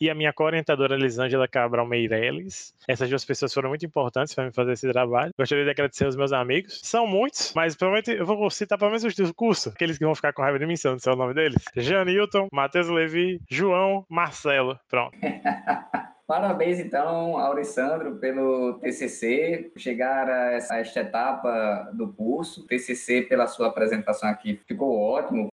e 0.00 0.10
a 0.10 0.14
minha 0.14 0.32
co-orientadora 0.32 0.94
Elisângela 0.94 1.46
Cabral 1.46 1.86
Meirelles. 1.86 2.74
Essas 2.88 3.08
duas 3.08 3.24
pessoas 3.24 3.52
foram 3.52 3.68
muito 3.68 3.86
importantes 3.86 4.34
para 4.34 4.44
me 4.44 4.52
fazer 4.52 4.72
esse 4.72 4.90
trabalho. 4.90 5.32
Gostaria 5.38 5.64
de 5.64 5.70
agradecer 5.70 6.04
aos 6.04 6.16
meus 6.16 6.32
amigos. 6.32 6.80
São 6.82 7.06
muitos, 7.06 7.52
mas 7.54 7.76
provavelmente 7.76 8.10
eu 8.10 8.26
vou 8.26 8.50
citar 8.50 8.78
pelo 8.78 8.90
menos 8.90 9.04
os 9.04 9.14
do 9.14 9.34
curso, 9.34 9.70
aqueles 9.70 9.98
que 9.98 10.04
vão 10.04 10.14
ficar 10.14 10.32
com 10.32 10.42
raiva 10.42 10.58
de 10.58 10.66
mim, 10.66 10.76
se 10.76 10.88
eu 10.88 10.92
não 10.92 10.98
sei 10.98 11.12
o 11.12 11.16
nome 11.16 11.34
deles. 11.34 11.62
Janilton, 11.76 12.48
Matheus 12.52 12.88
Levi, 12.88 13.40
João, 13.48 14.04
Marcelo. 14.08 14.78
Pronto. 14.88 15.16
Parabéns, 16.26 16.78
então, 16.78 17.36
Aurissandro, 17.36 18.16
pelo 18.16 18.74
TCC, 18.78 19.72
chegar 19.76 20.28
a 20.28 20.78
esta 20.78 21.00
etapa 21.00 21.90
do 21.92 22.12
curso. 22.12 22.66
TCC, 22.66 23.22
pela 23.22 23.46
sua 23.46 23.68
apresentação 23.68 24.28
aqui, 24.28 24.60
ficou 24.66 24.96
ótimo. 24.96 25.51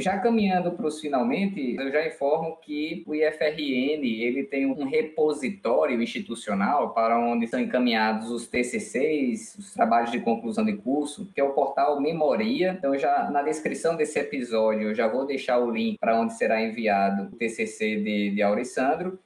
Já 0.00 0.18
caminhando 0.18 0.72
para 0.72 0.86
os 0.86 1.00
finalmente, 1.00 1.76
eu 1.76 1.90
já 1.90 2.06
informo 2.06 2.56
que 2.56 3.04
o 3.06 3.14
IFRN 3.14 4.04
ele 4.04 4.44
tem 4.44 4.66
um 4.66 4.84
repositório 4.84 6.00
institucional 6.00 6.92
para 6.92 7.18
onde 7.18 7.46
são 7.46 7.60
encaminhados 7.60 8.30
os 8.30 8.46
TCCs, 8.46 9.56
os 9.58 9.72
trabalhos 9.72 10.10
de 10.10 10.20
conclusão 10.20 10.64
de 10.64 10.74
curso, 10.74 11.30
que 11.34 11.40
é 11.40 11.44
o 11.44 11.52
portal 11.52 12.00
Memoria. 12.00 12.74
Então, 12.78 12.96
já 12.96 13.30
na 13.30 13.42
descrição 13.42 13.96
desse 13.96 14.18
episódio, 14.18 14.88
eu 14.88 14.94
já 14.94 15.08
vou 15.08 15.26
deixar 15.26 15.58
o 15.58 15.70
link 15.70 15.98
para 15.98 16.18
onde 16.18 16.36
será 16.36 16.62
enviado 16.62 17.24
o 17.24 17.36
TCC 17.36 17.96
de, 17.96 18.30
de 18.30 18.42
Aurissandro. 18.42 19.18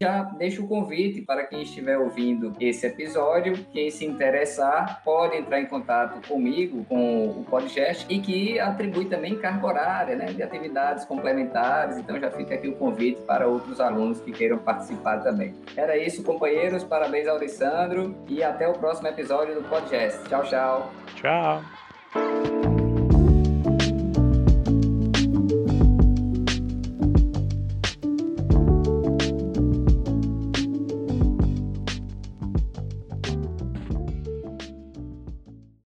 Já 0.00 0.22
deixo 0.22 0.64
o 0.64 0.68
convite 0.68 1.22
para 1.22 1.44
quem 1.44 1.62
estiver 1.62 1.98
ouvindo 1.98 2.52
esse 2.60 2.86
episódio, 2.86 3.54
quem 3.72 3.90
se 3.90 4.04
interessar, 4.04 5.02
pode 5.04 5.36
entrar 5.36 5.60
em 5.60 5.66
contato 5.66 6.26
comigo, 6.28 6.84
com 6.84 7.28
o 7.28 7.44
podcast, 7.48 8.06
e 8.08 8.20
que 8.20 8.58
atribui 8.58 9.06
também 9.06 9.36
carga 9.36 9.66
horária, 9.66 10.16
né, 10.16 10.26
de 10.26 10.42
atividades 10.42 11.04
complementares. 11.04 11.96
Então 11.98 12.18
já 12.20 12.30
fica 12.30 12.54
aqui 12.54 12.68
o 12.68 12.76
convite 12.76 13.20
para 13.22 13.46
outros 13.46 13.80
alunos 13.80 14.20
que 14.20 14.32
queiram 14.32 14.58
participar 14.58 15.18
também. 15.22 15.54
Era 15.76 15.96
isso, 15.96 16.22
companheiros. 16.22 16.84
Parabéns 16.84 17.26
ao 17.26 17.36
Alessandro 17.36 18.14
e 18.28 18.42
até 18.42 18.68
o 18.68 18.72
próximo 18.72 19.08
episódio 19.08 19.54
do 19.54 19.68
podcast. 19.68 20.22
Tchau, 20.28 20.42
tchau. 20.44 20.92
Tchau. 21.14 22.55